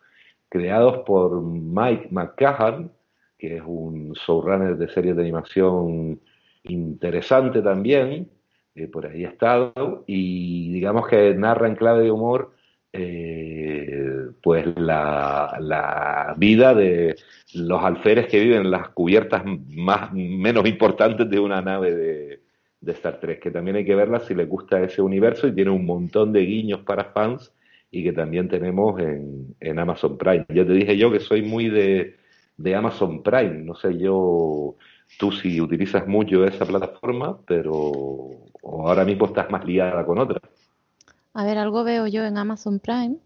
creados 0.50 0.98
por 1.06 1.40
Mike 1.42 2.08
McCahan, 2.10 2.92
que 3.38 3.56
es 3.56 3.62
un 3.64 4.12
showrunner 4.12 4.76
de 4.76 4.88
series 4.88 5.16
de 5.16 5.22
animación 5.22 6.20
interesante 6.64 7.62
también, 7.62 8.28
eh, 8.74 8.86
por 8.88 9.06
ahí 9.06 9.24
ha 9.24 9.30
estado, 9.30 10.04
y 10.06 10.70
digamos 10.72 11.08
que 11.08 11.34
narra 11.34 11.68
en 11.68 11.76
clave 11.76 12.04
de 12.04 12.10
humor 12.10 12.52
eh, 12.92 14.30
pues 14.42 14.66
la, 14.76 16.34
vida 16.36 16.74
de 16.74 17.14
los 17.54 17.82
alferes 17.82 18.26
que 18.26 18.40
viven 18.40 18.62
en 18.62 18.70
las 18.70 18.88
cubiertas 18.88 19.44
más 19.44 20.12
menos 20.12 20.66
importantes 20.66 21.30
de 21.30 21.38
una 21.38 21.62
nave 21.62 21.94
de, 21.94 22.40
Star 22.92 23.20
Trek, 23.20 23.40
que 23.40 23.50
también 23.52 23.76
hay 23.76 23.84
que 23.84 23.94
verla 23.94 24.18
si 24.20 24.34
les 24.34 24.48
gusta 24.48 24.82
ese 24.82 25.02
universo 25.02 25.46
y 25.46 25.54
tiene 25.54 25.70
un 25.70 25.86
montón 25.86 26.32
de 26.32 26.40
guiños 26.40 26.80
para 26.80 27.04
fans 27.04 27.52
y 27.90 28.04
que 28.04 28.12
también 28.12 28.48
tenemos 28.48 29.00
en, 29.00 29.56
en 29.60 29.78
Amazon 29.78 30.16
Prime. 30.16 30.46
Ya 30.48 30.64
te 30.64 30.72
dije 30.72 30.96
yo 30.96 31.10
que 31.10 31.20
soy 31.20 31.42
muy 31.42 31.68
de, 31.68 32.16
de 32.56 32.74
Amazon 32.74 33.22
Prime, 33.22 33.62
no 33.64 33.74
sé 33.74 33.98
yo 33.98 34.76
tú 35.18 35.32
si 35.32 35.60
utilizas 35.60 36.06
mucho 36.06 36.44
esa 36.44 36.64
plataforma, 36.64 37.38
pero 37.46 38.30
ahora 38.62 39.04
mismo 39.04 39.26
estás 39.26 39.50
más 39.50 39.64
liada 39.64 40.04
con 40.04 40.18
otra. 40.18 40.40
A 41.32 41.44
ver, 41.44 41.58
algo 41.58 41.84
veo 41.84 42.06
yo 42.06 42.24
en 42.24 42.38
Amazon 42.38 42.78
Prime, 42.78 43.16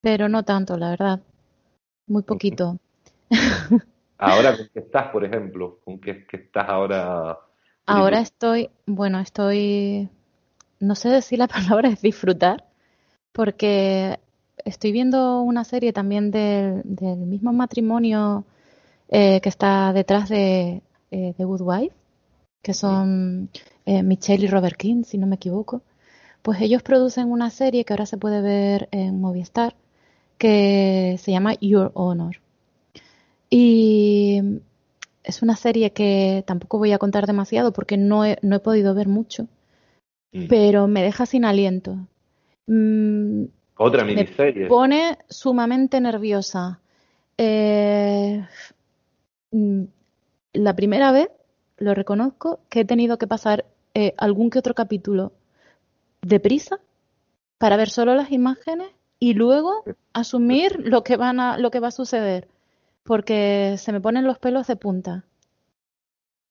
pero 0.00 0.28
no 0.28 0.44
tanto, 0.44 0.76
la 0.76 0.90
verdad. 0.90 1.20
Muy 2.06 2.22
poquito. 2.22 2.78
ahora 4.18 4.56
con 4.56 4.68
qué 4.72 4.80
estás, 4.80 5.08
por 5.10 5.24
ejemplo, 5.24 5.78
con 5.84 6.00
qué, 6.00 6.26
estás 6.30 6.68
ahora. 6.68 7.38
Ahora 7.86 8.20
estoy, 8.20 8.70
bueno, 8.86 9.18
estoy, 9.20 10.10
no 10.80 10.94
sé 10.94 11.08
decir 11.08 11.38
la 11.38 11.48
palabra 11.48 11.88
es 11.88 12.02
disfrutar, 12.02 12.64
porque 13.32 14.18
estoy 14.64 14.92
viendo 14.92 15.42
una 15.42 15.64
serie 15.64 15.92
también 15.92 16.30
del, 16.30 16.84
mismo 17.26 17.52
matrimonio 17.52 18.44
eh, 19.08 19.40
que 19.40 19.48
está 19.48 19.92
detrás 19.92 20.28
de, 20.28 20.82
eh, 21.10 21.34
The 21.36 21.44
Good 21.44 21.62
Wife, 21.62 21.96
que 22.62 22.74
son 22.74 23.50
eh, 23.86 24.02
Michelle 24.02 24.44
y 24.44 24.48
Robert 24.48 24.76
King, 24.76 25.04
si 25.04 25.18
no 25.18 25.26
me 25.26 25.36
equivoco 25.36 25.82
pues 26.42 26.60
ellos 26.60 26.82
producen 26.82 27.30
una 27.30 27.50
serie 27.50 27.84
que 27.84 27.92
ahora 27.92 28.06
se 28.06 28.16
puede 28.16 28.40
ver 28.40 28.88
en 28.90 29.20
Movistar 29.20 29.74
que 30.38 31.16
se 31.18 31.32
llama 31.32 31.54
Your 31.60 31.90
Honor. 31.94 32.36
Y 33.50 34.40
es 35.24 35.42
una 35.42 35.56
serie 35.56 35.92
que 35.92 36.44
tampoco 36.46 36.78
voy 36.78 36.92
a 36.92 36.98
contar 36.98 37.26
demasiado 37.26 37.72
porque 37.72 37.96
no 37.96 38.24
he, 38.24 38.38
no 38.42 38.56
he 38.56 38.60
podido 38.60 38.94
ver 38.94 39.08
mucho, 39.08 39.48
mm. 40.32 40.46
pero 40.48 40.86
me 40.86 41.02
deja 41.02 41.26
sin 41.26 41.44
aliento. 41.44 41.98
Mm, 42.68 43.44
Otra 43.78 44.04
miniserie. 44.04 44.64
Me 44.64 44.68
pone 44.68 45.18
sumamente 45.28 46.00
nerviosa. 46.00 46.80
Eh, 47.36 48.46
mm, 49.50 49.82
la 50.52 50.76
primera 50.76 51.10
vez, 51.10 51.30
lo 51.78 51.94
reconozco, 51.94 52.60
que 52.68 52.80
he 52.80 52.84
tenido 52.84 53.18
que 53.18 53.26
pasar 53.26 53.64
eh, 53.94 54.14
algún 54.18 54.50
que 54.50 54.58
otro 54.58 54.74
capítulo 54.74 55.32
deprisa 56.20 56.78
para 57.56 57.76
ver 57.76 57.88
solo 57.88 58.14
las 58.14 58.30
imágenes 58.30 58.88
y 59.18 59.34
luego 59.34 59.82
asumir 60.12 60.78
lo 60.84 61.02
que 61.02 61.16
van 61.16 61.40
a, 61.40 61.58
lo 61.58 61.70
que 61.70 61.80
va 61.80 61.88
a 61.88 61.92
suceder, 61.92 62.48
porque 63.02 63.76
se 63.78 63.92
me 63.92 64.00
ponen 64.00 64.26
los 64.26 64.38
pelos 64.38 64.66
de 64.66 64.76
punta. 64.76 65.24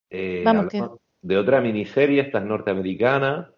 Eh, 0.09 0.41
Vamos 0.43 0.67
que... 0.69 0.83
De 1.21 1.37
otra 1.37 1.61
miniserie, 1.61 2.21
esta 2.21 2.39
es 2.39 2.45
norteamericana 2.45 3.51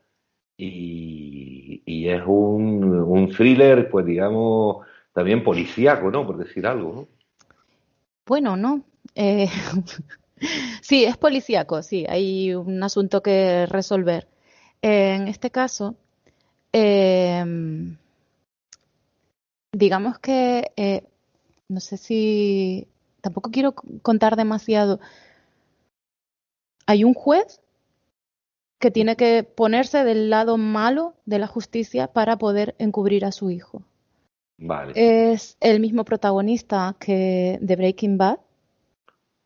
y, 0.61 1.81
y 1.85 2.09
es 2.09 2.21
un, 2.25 2.83
un, 2.83 3.29
thriller, 3.31 3.89
pues 3.89 4.05
digamos, 4.05 4.85
también 5.13 5.41
policíaco, 5.41 6.11
¿no? 6.11 6.27
Por 6.27 6.37
decir 6.37 6.67
algo, 6.67 6.93
¿no? 6.93 7.07
Bueno, 8.25 8.57
no. 8.57 8.83
Eh, 9.15 9.47
sí, 10.81 11.05
es 11.05 11.15
policíaco, 11.15 11.81
sí, 11.81 12.05
hay 12.09 12.53
un 12.53 12.83
asunto 12.83 13.23
que 13.23 13.67
resolver. 13.67 14.27
En 14.81 15.29
este 15.29 15.49
caso, 15.49 15.95
em, 16.73 17.97
digamos 19.71 20.19
que, 20.19 20.71
eh, 20.75 21.03
no 21.69 21.79
sé 21.79 21.95
si, 21.95 22.85
tampoco 23.21 23.49
quiero 23.49 23.73
contar 24.01 24.35
demasiado. 24.35 24.99
Hay 26.85 27.05
un 27.05 27.13
juez 27.13 27.61
que 28.79 28.91
tiene 28.91 29.15
que 29.15 29.43
ponerse 29.43 30.03
del 30.03 30.29
lado 30.29 30.57
malo 30.57 31.13
de 31.25 31.39
la 31.39 31.47
justicia 31.47 32.07
para 32.07 32.37
poder 32.37 32.75
encubrir 32.79 33.25
a 33.25 33.31
su 33.31 33.51
hijo. 33.51 33.83
Vale. 34.57 34.93
Es 34.95 35.57
el 35.59 35.79
mismo 35.79 36.03
protagonista 36.03 36.95
que 36.99 37.59
de 37.61 37.75
Breaking 37.75 38.17
Bad. 38.17 38.39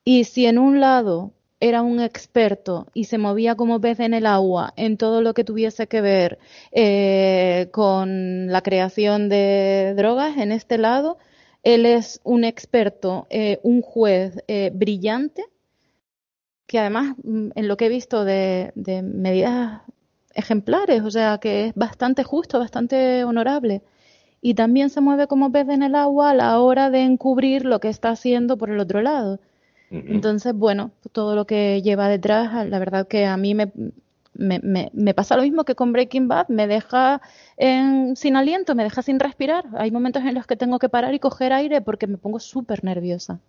Y 0.05 0.25
si 0.25 0.45
en 0.45 0.57
un 0.59 0.79
lado 0.79 1.31
era 1.59 1.81
un 1.81 2.01
experto 2.01 2.87
y 2.93 3.05
se 3.05 3.17
movía 3.17 3.55
como 3.55 3.79
pez 3.79 4.01
en 4.01 4.13
el 4.13 4.25
agua 4.25 4.73
en 4.75 4.97
todo 4.97 5.21
lo 5.21 5.33
que 5.33 5.45
tuviese 5.45 5.87
que 5.87 6.01
ver 6.01 6.37
eh, 6.71 7.69
con 7.71 8.47
la 8.47 8.61
creación 8.61 9.29
de 9.29 9.93
drogas, 9.95 10.37
en 10.37 10.51
este 10.51 10.77
lado, 10.77 11.17
él 11.63 11.85
es 11.85 12.19
un 12.25 12.43
experto, 12.43 13.27
eh, 13.29 13.59
un 13.63 13.81
juez 13.81 14.43
eh, 14.47 14.71
brillante, 14.73 15.45
que 16.67 16.80
además, 16.80 17.15
mm, 17.23 17.49
en 17.56 17.67
lo 17.67 17.78
que 17.78 17.88
he 17.88 17.89
visto 17.89 18.26
de, 18.26 18.71
de 18.76 19.02
medidas 19.02 19.82
ejemplares, 20.34 21.04
o 21.04 21.12
sea, 21.12 21.38
que 21.38 21.67
es 21.67 21.76
bastante 21.76 22.23
justo, 22.23 22.60
bastante 22.60 23.23
honorable. 23.23 23.82
Y 24.41 24.56
también 24.56 24.89
se 24.89 25.02
mueve 25.02 25.28
como 25.28 25.52
pez 25.52 25.69
en 25.69 25.84
el 25.84 25.95
agua 25.95 26.32
a 26.32 26.34
la 26.34 26.60
hora 26.60 26.89
de 26.89 27.02
encubrir 27.02 27.65
lo 27.65 27.80
que 27.80 27.89
está 27.89 28.10
haciendo 28.10 28.58
por 28.58 28.69
el 28.69 28.80
otro 28.80 29.02
lado. 29.02 29.39
Entonces, 29.89 30.56
bueno, 30.56 30.91
todo 31.12 31.36
lo 31.36 31.45
que 31.45 31.84
lleva 31.84 32.10
detrás, 32.10 32.67
la 32.67 32.80
verdad 32.80 33.08
que 33.08 33.28
a 33.28 33.38
mí 33.38 33.54
me, 33.54 33.71
me, 34.34 34.89
me, 34.91 35.13
pasa 35.13 35.38
lo 35.38 35.43
mismo 35.43 35.65
que 35.65 35.76
con 35.76 35.93
Breaking 35.93 36.28
Bad, 36.28 36.47
me 36.49 36.65
deja 36.65 37.21
sin 38.15 38.36
aliento, 38.36 38.73
me 38.73 38.84
deja 38.84 39.04
sin 39.04 39.19
respirar. 39.19 39.65
Hay 39.78 39.91
momentos 39.91 40.23
en 40.23 40.34
los 40.34 40.47
que 40.47 40.56
tengo 40.56 40.80
que 40.80 40.89
parar 40.89 41.13
y 41.13 41.19
coger 41.19 41.54
aire 41.54 41.82
porque 41.82 42.08
me 42.08 42.17
pongo 42.17 42.39
súper 42.39 42.84
nerviosa. 42.84 43.39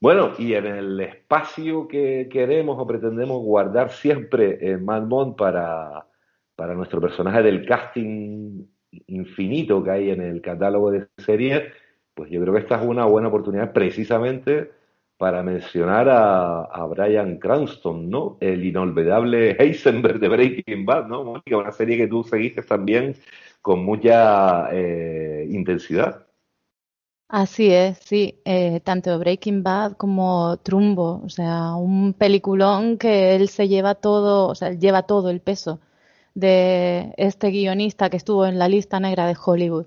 Bueno, 0.00 0.32
y 0.38 0.54
en 0.54 0.66
el 0.66 1.00
espacio 1.00 1.86
que 1.86 2.28
queremos 2.32 2.76
o 2.78 2.86
pretendemos 2.86 3.42
guardar 3.42 3.90
siempre 3.90 4.58
en 4.72 4.84
Mad 4.84 5.06
para, 5.36 6.06
para 6.56 6.74
nuestro 6.74 7.02
personaje 7.02 7.42
del 7.42 7.66
casting 7.66 8.64
infinito 9.08 9.84
que 9.84 9.90
hay 9.90 10.10
en 10.10 10.22
el 10.22 10.40
catálogo 10.40 10.90
de 10.90 11.06
series, 11.18 11.64
pues 12.14 12.30
yo 12.30 12.40
creo 12.40 12.54
que 12.54 12.60
esta 12.60 12.76
es 12.80 12.86
una 12.86 13.04
buena 13.04 13.28
oportunidad 13.28 13.72
precisamente 13.72 14.70
para 15.18 15.42
mencionar 15.42 16.08
a, 16.08 16.62
a, 16.62 16.86
Brian 16.86 17.38
Cranston, 17.38 18.08
¿no? 18.08 18.38
El 18.40 18.64
inolvidable 18.64 19.50
Heisenberg 19.58 20.18
de 20.18 20.28
Breaking 20.28 20.86
Bad, 20.86 21.08
¿no? 21.08 21.24
Mónica, 21.24 21.58
una 21.58 21.72
serie 21.72 21.98
que 21.98 22.08
tú 22.08 22.24
seguiste 22.24 22.62
también 22.62 23.14
con 23.60 23.84
mucha 23.84 24.70
eh, 24.72 25.46
intensidad. 25.50 26.26
Así 27.32 27.72
es, 27.72 27.96
sí, 28.04 28.40
eh, 28.44 28.80
tanto 28.82 29.16
Breaking 29.20 29.62
Bad 29.62 29.92
como 29.92 30.56
Trumbo, 30.64 31.22
o 31.24 31.28
sea, 31.28 31.76
un 31.76 32.12
peliculón 32.12 32.98
que 32.98 33.36
él 33.36 33.48
se 33.48 33.68
lleva 33.68 33.94
todo, 33.94 34.48
o 34.48 34.54
sea, 34.56 34.72
lleva 34.72 35.04
todo 35.04 35.30
el 35.30 35.40
peso 35.40 35.80
de 36.34 37.14
este 37.16 37.50
guionista 37.50 38.10
que 38.10 38.16
estuvo 38.16 38.46
en 38.46 38.58
la 38.58 38.68
lista 38.68 38.98
negra 38.98 39.28
de 39.28 39.36
Hollywood. 39.40 39.86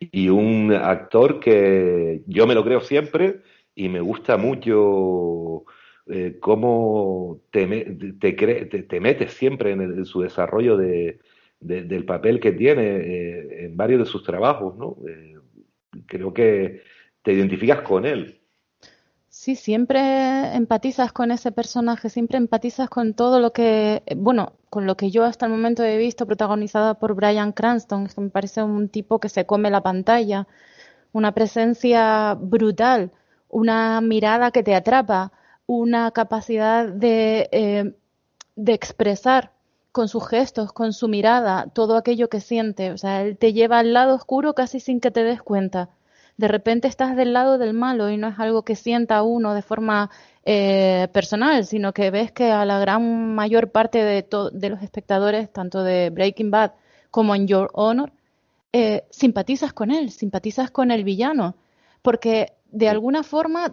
Y 0.00 0.28
un 0.28 0.72
actor 0.72 1.38
que 1.38 2.24
yo 2.26 2.48
me 2.48 2.56
lo 2.56 2.64
creo 2.64 2.80
siempre, 2.80 3.42
y 3.76 3.88
me 3.88 4.00
gusta 4.00 4.36
mucho 4.36 5.62
eh, 6.08 6.36
cómo 6.40 7.42
te, 7.52 7.64
te, 8.18 8.32
te, 8.32 9.00
metes 9.00 9.34
siempre 9.34 9.70
en, 9.70 10.04
su 10.04 10.22
desarrollo 10.22 10.76
de, 10.76 11.20
del 11.60 12.04
papel 12.04 12.40
que 12.40 12.50
tiene 12.50 12.82
eh, 12.82 13.64
en 13.66 13.76
varios 13.76 14.00
de 14.00 14.06
sus 14.06 14.24
trabajos, 14.24 14.76
¿no? 14.76 14.96
Eh, 15.08 15.36
creo 16.06 16.32
que 16.32 16.82
te 17.22 17.32
identificas 17.32 17.82
con 17.82 18.06
él. 18.06 18.40
Sí, 19.28 19.56
siempre 19.56 20.54
empatizas 20.54 21.12
con 21.12 21.30
ese 21.30 21.52
personaje, 21.52 22.10
siempre 22.10 22.38
empatizas 22.38 22.88
con 22.88 23.14
todo 23.14 23.40
lo 23.40 23.52
que, 23.52 24.02
bueno, 24.16 24.52
con 24.68 24.86
lo 24.86 24.96
que 24.96 25.10
yo 25.10 25.24
hasta 25.24 25.46
el 25.46 25.52
momento 25.52 25.82
he 25.82 25.96
visto 25.96 26.26
protagonizada 26.26 26.94
por 26.94 27.14
Brian 27.14 27.52
Cranston, 27.52 28.06
que 28.06 28.20
me 28.20 28.30
parece 28.30 28.62
un 28.62 28.88
tipo 28.88 29.18
que 29.20 29.28
se 29.28 29.46
come 29.46 29.70
la 29.70 29.82
pantalla, 29.82 30.46
una 31.12 31.32
presencia 31.32 32.34
brutal 32.34 33.10
una 33.52 34.00
mirada 34.00 34.50
que 34.50 34.64
te 34.64 34.74
atrapa, 34.74 35.30
una 35.66 36.10
capacidad 36.10 36.88
de, 36.88 37.48
eh, 37.52 37.94
de 38.56 38.72
expresar 38.72 39.51
con 39.92 40.08
sus 40.08 40.26
gestos, 40.26 40.72
con 40.72 40.92
su 40.92 41.06
mirada, 41.08 41.66
todo 41.72 41.96
aquello 41.96 42.28
que 42.28 42.40
siente. 42.40 42.90
O 42.92 42.98
sea, 42.98 43.22
él 43.22 43.36
te 43.36 43.52
lleva 43.52 43.78
al 43.78 43.92
lado 43.92 44.14
oscuro 44.14 44.54
casi 44.54 44.80
sin 44.80 45.00
que 45.00 45.10
te 45.10 45.22
des 45.22 45.42
cuenta. 45.42 45.90
de 46.38 46.48
repente 46.48 46.88
estás 46.88 47.14
del 47.16 47.34
lado 47.34 47.58
del 47.58 47.74
malo 47.74 48.10
y 48.10 48.16
no 48.16 48.28
es 48.28 48.38
algo 48.38 48.62
que 48.64 48.74
sienta 48.74 49.22
uno 49.22 49.54
de 49.54 49.62
forma 49.62 50.10
eh, 50.44 51.08
personal, 51.12 51.64
sino 51.66 51.92
que 51.92 52.10
ves 52.10 52.32
que 52.32 52.50
a 52.50 52.64
la 52.64 52.78
gran 52.80 53.34
mayor 53.34 53.70
parte 53.70 54.02
de, 54.02 54.68
los 54.70 54.82
espectadores, 54.82 55.52
tanto 55.52 55.84
de 55.84 56.10
Breaking 56.10 56.50
Bad 56.50 56.72
como 57.10 57.34
en 57.34 57.46
Your 57.46 57.70
Honor, 57.74 58.12
eh, 58.72 59.04
simpatizas 59.10 59.72
con 59.72 59.90
él, 59.90 60.10
simpatizas 60.10 60.70
con 60.70 60.90
el 60.90 61.04
villano, 61.04 61.54
porque 62.00 62.54
de 62.72 62.88
alguna 62.88 63.22
forma 63.22 63.72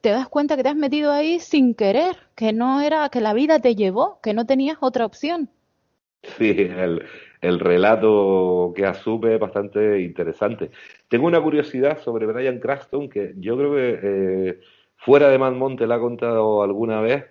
te 0.00 0.10
das 0.10 0.28
cuenta 0.28 0.56
que 0.56 0.62
te 0.62 0.70
has 0.70 0.76
metido 0.76 1.12
ahí 1.12 1.38
sin 1.38 1.74
querer, 1.74 2.16
que 2.34 2.52
no 2.52 2.80
era, 2.80 3.08
que 3.10 3.20
la 3.20 3.34
vida 3.34 3.60
te 3.60 3.76
llevó, 3.76 4.18
que 4.22 4.34
no 4.34 4.46
tenías 4.46 4.78
otra 4.80 5.06
opción. 5.06 5.50
Sí, 6.22 6.50
el, 6.58 7.04
el 7.42 7.60
relato 7.60 8.72
que 8.74 8.86
asume 8.86 9.34
es 9.34 9.40
bastante 9.40 10.00
interesante. 10.00 10.70
Tengo 11.08 11.26
una 11.26 11.42
curiosidad 11.42 12.00
sobre 12.00 12.26
Brian 12.26 12.58
Cranston 12.58 13.10
que 13.10 13.34
yo 13.36 13.56
creo 13.56 13.74
que 13.74 14.00
eh, 14.02 14.60
fuera 14.96 15.28
de 15.28 15.38
Mad 15.38 15.76
te 15.76 15.86
la 15.86 15.96
ha 15.96 16.00
contado 16.00 16.62
alguna 16.62 17.02
vez, 17.02 17.26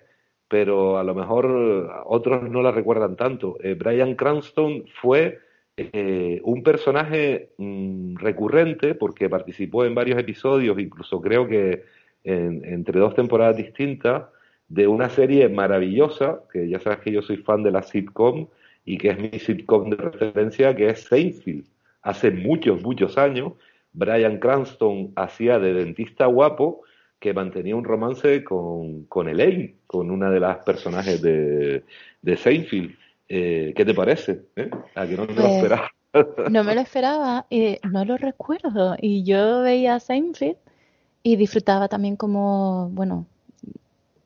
pero 0.46 0.98
a 0.98 1.04
lo 1.04 1.14
mejor 1.16 2.04
otros 2.06 2.48
no 2.48 2.62
la 2.62 2.70
recuerdan 2.70 3.16
tanto. 3.16 3.56
Eh, 3.60 3.74
Brian 3.74 4.14
Cranston 4.14 4.84
fue 5.02 5.40
eh, 5.76 6.40
un 6.44 6.62
personaje 6.62 7.50
mm, 7.58 8.16
recurrente 8.16 8.94
porque 8.94 9.28
participó 9.28 9.84
en 9.84 9.94
varios 9.94 10.18
episodios, 10.18 10.78
incluso 10.78 11.20
creo 11.20 11.48
que 11.48 11.84
entre 12.26 13.00
dos 13.00 13.14
temporadas 13.14 13.54
distintas, 13.58 14.24
de 14.68 14.86
una 14.86 15.08
serie 15.10 15.48
maravillosa, 15.48 16.40
que 16.52 16.68
ya 16.68 16.80
sabes 16.80 17.00
que 17.00 17.12
yo 17.12 17.22
soy 17.22 17.36
fan 17.38 17.62
de 17.62 17.70
la 17.70 17.82
sitcom 17.82 18.48
y 18.84 18.98
que 18.98 19.10
es 19.10 19.18
mi 19.18 19.38
sitcom 19.38 19.90
de 19.90 19.96
referencia, 19.96 20.74
que 20.74 20.88
es 20.88 21.04
Seinfeld. 21.04 21.66
Hace 22.02 22.30
muchos, 22.30 22.82
muchos 22.82 23.18
años, 23.18 23.52
Brian 23.92 24.38
Cranston 24.38 25.12
hacía 25.16 25.58
de 25.58 25.74
dentista 25.74 26.26
guapo 26.26 26.82
que 27.18 27.32
mantenía 27.32 27.76
un 27.76 27.84
romance 27.84 28.44
con, 28.44 29.04
con 29.04 29.28
Elaine, 29.28 29.76
con 29.86 30.10
una 30.10 30.30
de 30.30 30.40
las 30.40 30.58
personajes 30.64 31.22
de, 31.22 31.84
de 32.20 32.36
Seinfeld. 32.36 32.94
Eh, 33.28 33.72
¿Qué 33.76 33.84
te 33.84 33.94
parece? 33.94 34.42
¿Eh? 34.56 34.70
¿A 34.94 35.06
que 35.06 35.16
no 35.16 35.26
te 35.26 35.34
lo 35.34 35.42
pues, 35.42 35.52
esperaba? 35.54 35.90
no 36.50 36.64
me 36.64 36.74
lo 36.74 36.80
esperaba, 36.80 37.46
y 37.50 37.78
no 37.90 38.04
lo 38.04 38.16
recuerdo. 38.16 38.96
Y 39.00 39.24
yo 39.24 39.62
veía 39.62 39.98
Seinfeld 39.98 40.56
y 41.22 41.36
disfrutaba 41.36 41.88
también 41.88 42.16
como, 42.16 42.88
bueno, 42.90 43.26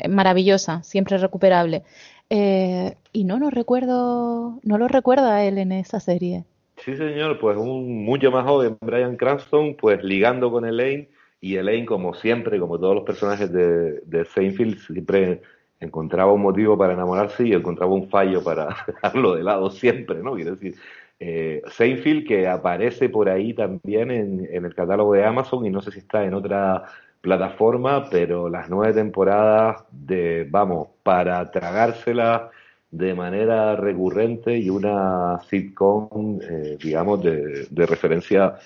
maravillosa, 0.08 0.82
siempre 0.82 1.18
recuperable. 1.18 1.82
Eh, 2.30 2.94
y 3.12 3.24
no 3.24 3.38
lo 3.38 3.50
recuerdo, 3.50 4.60
no 4.62 4.78
lo 4.78 4.88
recuerda 4.88 5.44
él 5.44 5.58
en 5.58 5.72
esa 5.72 6.00
serie. 6.00 6.44
Sí, 6.76 6.96
señor, 6.96 7.38
pues 7.40 7.56
un 7.56 8.04
mucho 8.04 8.30
más 8.30 8.44
joven 8.44 8.76
Brian 8.80 9.16
Cranston, 9.16 9.74
pues 9.76 10.02
ligando 10.04 10.50
con 10.50 10.64
Elaine, 10.64 11.08
y 11.40 11.56
Elaine, 11.56 11.86
como 11.86 12.14
siempre, 12.14 12.58
como 12.58 12.78
todos 12.78 12.96
los 12.96 13.04
personajes 13.04 13.52
de, 13.52 14.00
de 14.00 14.24
Seinfeld, 14.24 14.78
siempre 14.78 15.40
encontraba 15.80 16.32
un 16.32 16.42
motivo 16.42 16.76
para 16.76 16.94
enamorarse 16.94 17.46
y 17.46 17.52
encontraba 17.52 17.92
un 17.92 18.08
fallo 18.08 18.42
para 18.42 18.68
dejarlo 18.86 19.34
de 19.34 19.42
lado 19.42 19.70
siempre, 19.70 20.20
¿no? 20.22 20.34
Quiero 20.34 20.52
decir, 20.52 20.76
eh, 21.20 21.62
Seinfeld 21.68 22.26
que 22.26 22.46
aparece 22.46 23.08
por 23.08 23.28
ahí 23.28 23.54
también 23.54 24.10
en, 24.10 24.48
en, 24.50 24.64
el 24.64 24.74
catálogo 24.74 25.14
de 25.14 25.24
Amazon 25.24 25.66
y 25.66 25.70
no 25.70 25.82
sé 25.82 25.90
si 25.90 25.98
está 25.98 26.24
en 26.24 26.34
otra 26.34 26.84
plataforma, 27.20 28.08
pero 28.10 28.48
las 28.48 28.70
nueve 28.70 28.92
temporadas 28.94 29.84
de, 29.90 30.46
vamos, 30.48 30.88
para 31.02 31.50
tragársela 31.50 32.50
de 32.90 33.14
manera 33.14 33.76
recurrente 33.76 34.56
y 34.56 34.70
una 34.70 35.40
sitcom, 35.48 36.40
eh, 36.40 36.78
digamos, 36.82 37.22
de, 37.22 37.66
de 37.68 37.86
referencia 37.86 38.56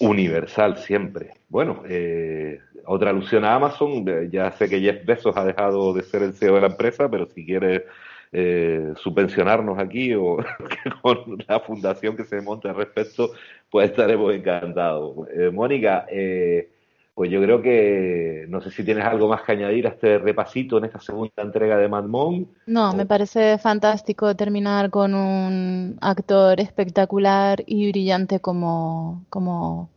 universal 0.00 0.76
siempre. 0.78 1.30
Bueno, 1.48 1.82
eh, 1.88 2.60
otra 2.88 3.10
alusión 3.10 3.44
a 3.44 3.54
Amazon, 3.54 4.04
ya 4.30 4.50
sé 4.52 4.68
que 4.68 4.80
Jeff 4.80 5.04
Bezos 5.04 5.36
ha 5.36 5.44
dejado 5.44 5.92
de 5.92 6.02
ser 6.02 6.22
el 6.22 6.32
CEO 6.32 6.54
de 6.54 6.60
la 6.62 6.66
empresa, 6.68 7.08
pero 7.10 7.26
si 7.26 7.44
quiere 7.44 7.84
eh, 8.32 8.92
subvencionarnos 8.96 9.78
aquí 9.78 10.14
o 10.14 10.36
con 11.02 11.44
la 11.46 11.60
fundación 11.60 12.16
que 12.16 12.24
se 12.24 12.40
monte 12.40 12.68
al 12.68 12.76
respecto, 12.76 13.30
pues 13.70 13.90
estaremos 13.90 14.34
encantados. 14.34 15.28
Eh, 15.34 15.50
Mónica, 15.50 16.06
eh, 16.10 16.70
pues 17.14 17.30
yo 17.30 17.42
creo 17.42 17.60
que 17.60 18.46
no 18.48 18.60
sé 18.60 18.70
si 18.70 18.84
tienes 18.84 19.04
algo 19.04 19.28
más 19.28 19.42
que 19.42 19.52
añadir 19.52 19.86
a 19.86 19.90
este 19.90 20.18
repasito 20.18 20.78
en 20.78 20.84
esta 20.84 21.00
segunda 21.00 21.42
entrega 21.42 21.76
de 21.76 21.88
Mad 21.88 22.04
Mon. 22.04 22.48
No, 22.66 22.94
me 22.94 23.06
parece 23.06 23.58
fantástico 23.58 24.34
terminar 24.36 24.88
con 24.88 25.14
un 25.14 25.98
actor 26.00 26.60
espectacular 26.60 27.62
y 27.66 27.90
brillante 27.90 28.40
como 28.40 29.24
como 29.30 29.90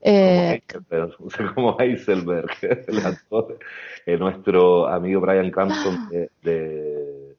eh... 0.00 0.62
como, 1.54 1.78
Heiselberg, 1.78 2.50
el 2.86 3.06
actor, 3.06 3.58
eh, 4.06 4.16
nuestro 4.16 4.86
amigo 4.86 5.20
Brian 5.20 5.50
Cranston 5.50 6.08
de, 6.42 7.36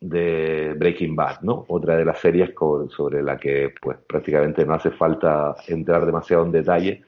de, 0.00 0.74
Breaking 0.76 1.16
Bad, 1.16 1.40
¿no? 1.42 1.64
Otra 1.68 1.96
de 1.96 2.04
las 2.04 2.18
series 2.18 2.50
sobre 2.90 3.22
la 3.22 3.36
que 3.36 3.72
pues 3.80 3.98
prácticamente 4.06 4.64
no 4.64 4.74
hace 4.74 4.90
falta 4.90 5.56
entrar 5.68 6.06
demasiado 6.06 6.44
en 6.44 6.52
detalle 6.52 7.02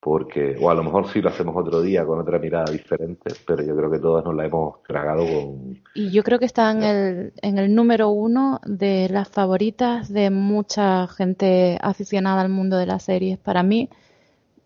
porque, 0.00 0.56
o 0.58 0.70
a 0.70 0.74
lo 0.74 0.82
mejor 0.82 1.08
sí 1.08 1.20
lo 1.20 1.28
hacemos 1.28 1.54
otro 1.54 1.82
día 1.82 2.06
con 2.06 2.18
otra 2.18 2.38
mirada 2.38 2.72
diferente, 2.72 3.34
pero 3.46 3.62
yo 3.62 3.76
creo 3.76 3.90
que 3.90 3.98
todas 3.98 4.24
nos 4.24 4.34
la 4.34 4.46
hemos 4.46 4.82
tragado 4.82 5.26
con... 5.26 5.78
Y 5.94 6.10
yo 6.10 6.22
creo 6.22 6.38
que 6.38 6.46
está 6.46 6.70
en 6.70 6.82
el, 6.82 7.32
en 7.42 7.58
el 7.58 7.74
número 7.74 8.08
uno 8.08 8.60
de 8.64 9.10
las 9.10 9.28
favoritas 9.28 10.10
de 10.10 10.30
mucha 10.30 11.06
gente 11.06 11.78
aficionada 11.82 12.40
al 12.40 12.48
mundo 12.48 12.78
de 12.78 12.86
las 12.86 13.02
series. 13.02 13.38
Para 13.38 13.62
mí, 13.62 13.90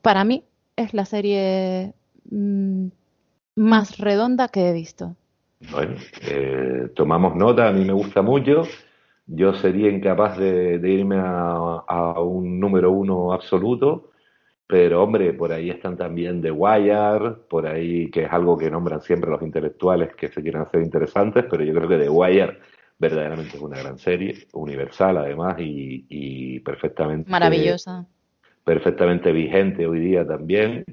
para 0.03 0.23
mí 0.23 0.45
es 0.77 0.95
la 0.95 1.05
serie 1.05 1.95
mm, 2.31 2.87
más 3.57 3.99
redonda 3.99 4.47
que 4.49 4.69
he 4.69 4.73
visto. 4.73 5.17
Bueno, 5.73 5.97
eh, 6.29 6.91
tomamos 6.95 7.35
nota, 7.35 7.69
a 7.69 7.73
mí 7.73 7.85
me 7.85 7.93
gusta 7.93 8.23
mucho. 8.23 8.63
Yo 9.27 9.55
sería 9.55 9.91
incapaz 9.91 10.39
de, 10.39 10.79
irme 10.85 11.17
a, 11.17 11.83
a 11.89 12.21
un 12.21 12.61
número 12.61 12.93
uno 12.93 13.33
absoluto 13.33 14.11
pero 14.75 15.05
hombre, 15.05 15.33
por 15.35 15.53
ahí 15.53 15.71
están 15.71 15.97
también 15.97 16.43
The 16.43 16.51
Wire, 16.51 17.37
por 17.49 17.65
ahí 17.65 18.11
que 18.11 18.25
es 18.25 18.33
algo 18.33 18.59
que 18.59 18.69
nombran 18.69 19.01
siempre 19.03 19.31
los 19.31 19.41
intelectuales 19.41 20.17
que 20.17 20.27
se 20.31 20.43
quieren 20.43 20.63
hacer 20.63 20.83
interesantes, 20.83 21.45
pero 21.49 21.63
yo 21.63 21.73
creo 21.73 21.89
que 21.89 21.97
The 21.97 22.09
Wire 22.09 22.59
verdaderamente 22.99 23.57
es 23.57 23.63
una 23.63 23.79
gran 23.79 24.01
serie, 24.01 24.49
universal 24.53 25.19
además 25.19 25.59
y, 25.61 26.59
perfectamente 26.59 27.31
maravillosa, 27.31 28.05
perfectamente 28.65 29.31
vigente 29.31 29.87
hoy 29.87 30.01
día 30.01 30.27
también. 30.27 30.85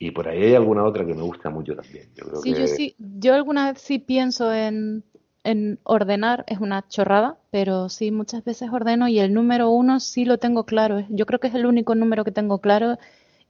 Y 0.00 0.10
por 0.10 0.26
ahí 0.26 0.42
hay 0.42 0.54
alguna 0.56 0.82
otra 0.82 1.06
que 1.06 1.14
me 1.14 1.22
gusta 1.22 1.48
mucho 1.48 1.76
también. 1.76 2.08
Yo 2.16 2.24
creo 2.24 2.40
sí, 2.40 2.54
yo 2.54 2.66
sí, 2.66 2.96
yo 2.98 3.34
alguna 3.34 3.70
vez 3.70 3.80
sí 3.80 4.00
pienso 4.00 4.52
en, 4.52 5.04
en 5.44 5.78
ordenar, 5.84 6.44
es 6.48 6.58
una 6.58 6.88
chorrada, 6.88 7.38
pero 7.52 7.88
sí 7.88 8.10
muchas 8.10 8.42
veces 8.42 8.68
ordeno 8.72 9.06
y 9.06 9.20
el 9.20 9.32
número 9.32 9.70
uno 9.70 10.00
sí 10.00 10.24
lo 10.24 10.38
tengo 10.38 10.64
claro. 10.64 11.04
Yo 11.08 11.24
creo 11.24 11.38
que 11.38 11.46
es 11.46 11.54
el 11.54 11.66
único 11.66 11.94
número 11.94 12.24
que 12.24 12.32
tengo 12.32 12.58
claro 12.60 12.98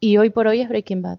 y 0.01 0.17
hoy 0.17 0.31
por 0.31 0.47
hoy 0.47 0.61
es 0.61 0.69
Breaking 0.69 1.03
Bad. 1.03 1.19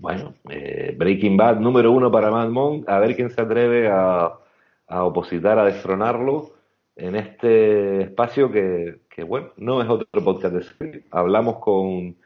Bueno, 0.00 0.34
eh, 0.50 0.94
Breaking 0.96 1.36
Bad 1.36 1.60
número 1.60 1.90
uno 1.92 2.10
para 2.10 2.30
Mad 2.30 2.48
Monk, 2.48 2.88
a 2.88 2.98
ver 2.98 3.16
quién 3.16 3.30
se 3.30 3.40
atreve 3.40 3.88
a, 3.88 4.32
a 4.86 5.04
opositar, 5.04 5.58
a 5.58 5.64
destronarlo 5.64 6.52
en 6.96 7.14
este 7.14 8.02
espacio 8.02 8.50
que, 8.50 9.00
bueno, 9.26 9.48
no 9.56 9.82
es 9.82 9.88
otro 9.88 10.24
podcast 10.24 10.54
de 10.54 10.62
serie. 10.62 11.04
Hablamos 11.10 11.58
con 11.58 12.16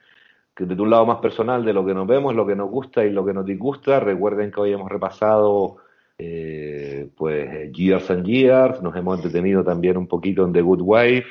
desde 0.56 0.82
un 0.82 0.90
lado 0.90 1.06
más 1.06 1.18
personal 1.20 1.64
de 1.64 1.72
lo 1.72 1.86
que 1.86 1.94
nos 1.94 2.06
vemos, 2.06 2.34
lo 2.34 2.46
que 2.46 2.54
nos 2.54 2.70
gusta 2.70 3.04
y 3.04 3.10
lo 3.10 3.24
que 3.24 3.32
nos 3.32 3.46
disgusta. 3.46 3.98
Recuerden 3.98 4.50
que 4.50 4.60
hoy 4.60 4.72
hemos 4.72 4.90
repasado 4.90 5.78
eh, 6.18 7.08
pues 7.16 7.72
Years 7.72 8.10
and 8.10 8.26
Years, 8.26 8.82
nos 8.82 8.94
hemos 8.94 9.16
entretenido 9.16 9.64
también 9.64 9.96
un 9.96 10.06
poquito 10.06 10.44
en 10.44 10.52
The 10.52 10.60
Good 10.60 10.82
Wife 10.82 11.28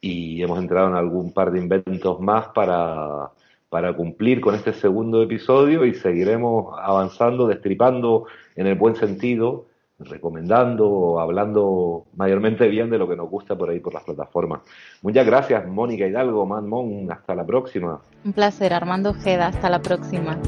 y 0.00 0.42
hemos 0.42 0.58
entrado 0.58 0.88
en 0.88 0.94
algún 0.94 1.32
par 1.32 1.52
de 1.52 1.60
inventos 1.60 2.20
más 2.20 2.48
para 2.48 3.30
para 3.68 3.94
cumplir 3.94 4.40
con 4.40 4.54
este 4.54 4.72
segundo 4.72 5.22
episodio 5.22 5.84
y 5.84 5.94
seguiremos 5.94 6.74
avanzando, 6.80 7.46
destripando 7.46 8.26
en 8.54 8.66
el 8.66 8.74
buen 8.76 8.96
sentido, 8.96 9.66
recomendando, 9.98 11.18
hablando 11.20 12.04
mayormente 12.16 12.68
bien 12.68 12.90
de 12.90 12.98
lo 12.98 13.08
que 13.08 13.16
nos 13.16 13.28
gusta 13.30 13.56
por 13.56 13.70
ahí 13.70 13.80
por 13.80 13.94
las 13.94 14.04
plataformas. 14.04 14.60
Muchas 15.02 15.26
gracias, 15.26 15.66
Mónica 15.66 16.06
Hidalgo, 16.06 16.46
Man 16.46 16.68
Mon, 16.68 17.10
hasta 17.10 17.34
la 17.34 17.44
próxima. 17.44 18.00
Un 18.24 18.32
placer, 18.32 18.72
Armando 18.72 19.10
Ojeda, 19.10 19.48
hasta 19.48 19.70
la 19.70 19.80
próxima. 19.80 20.38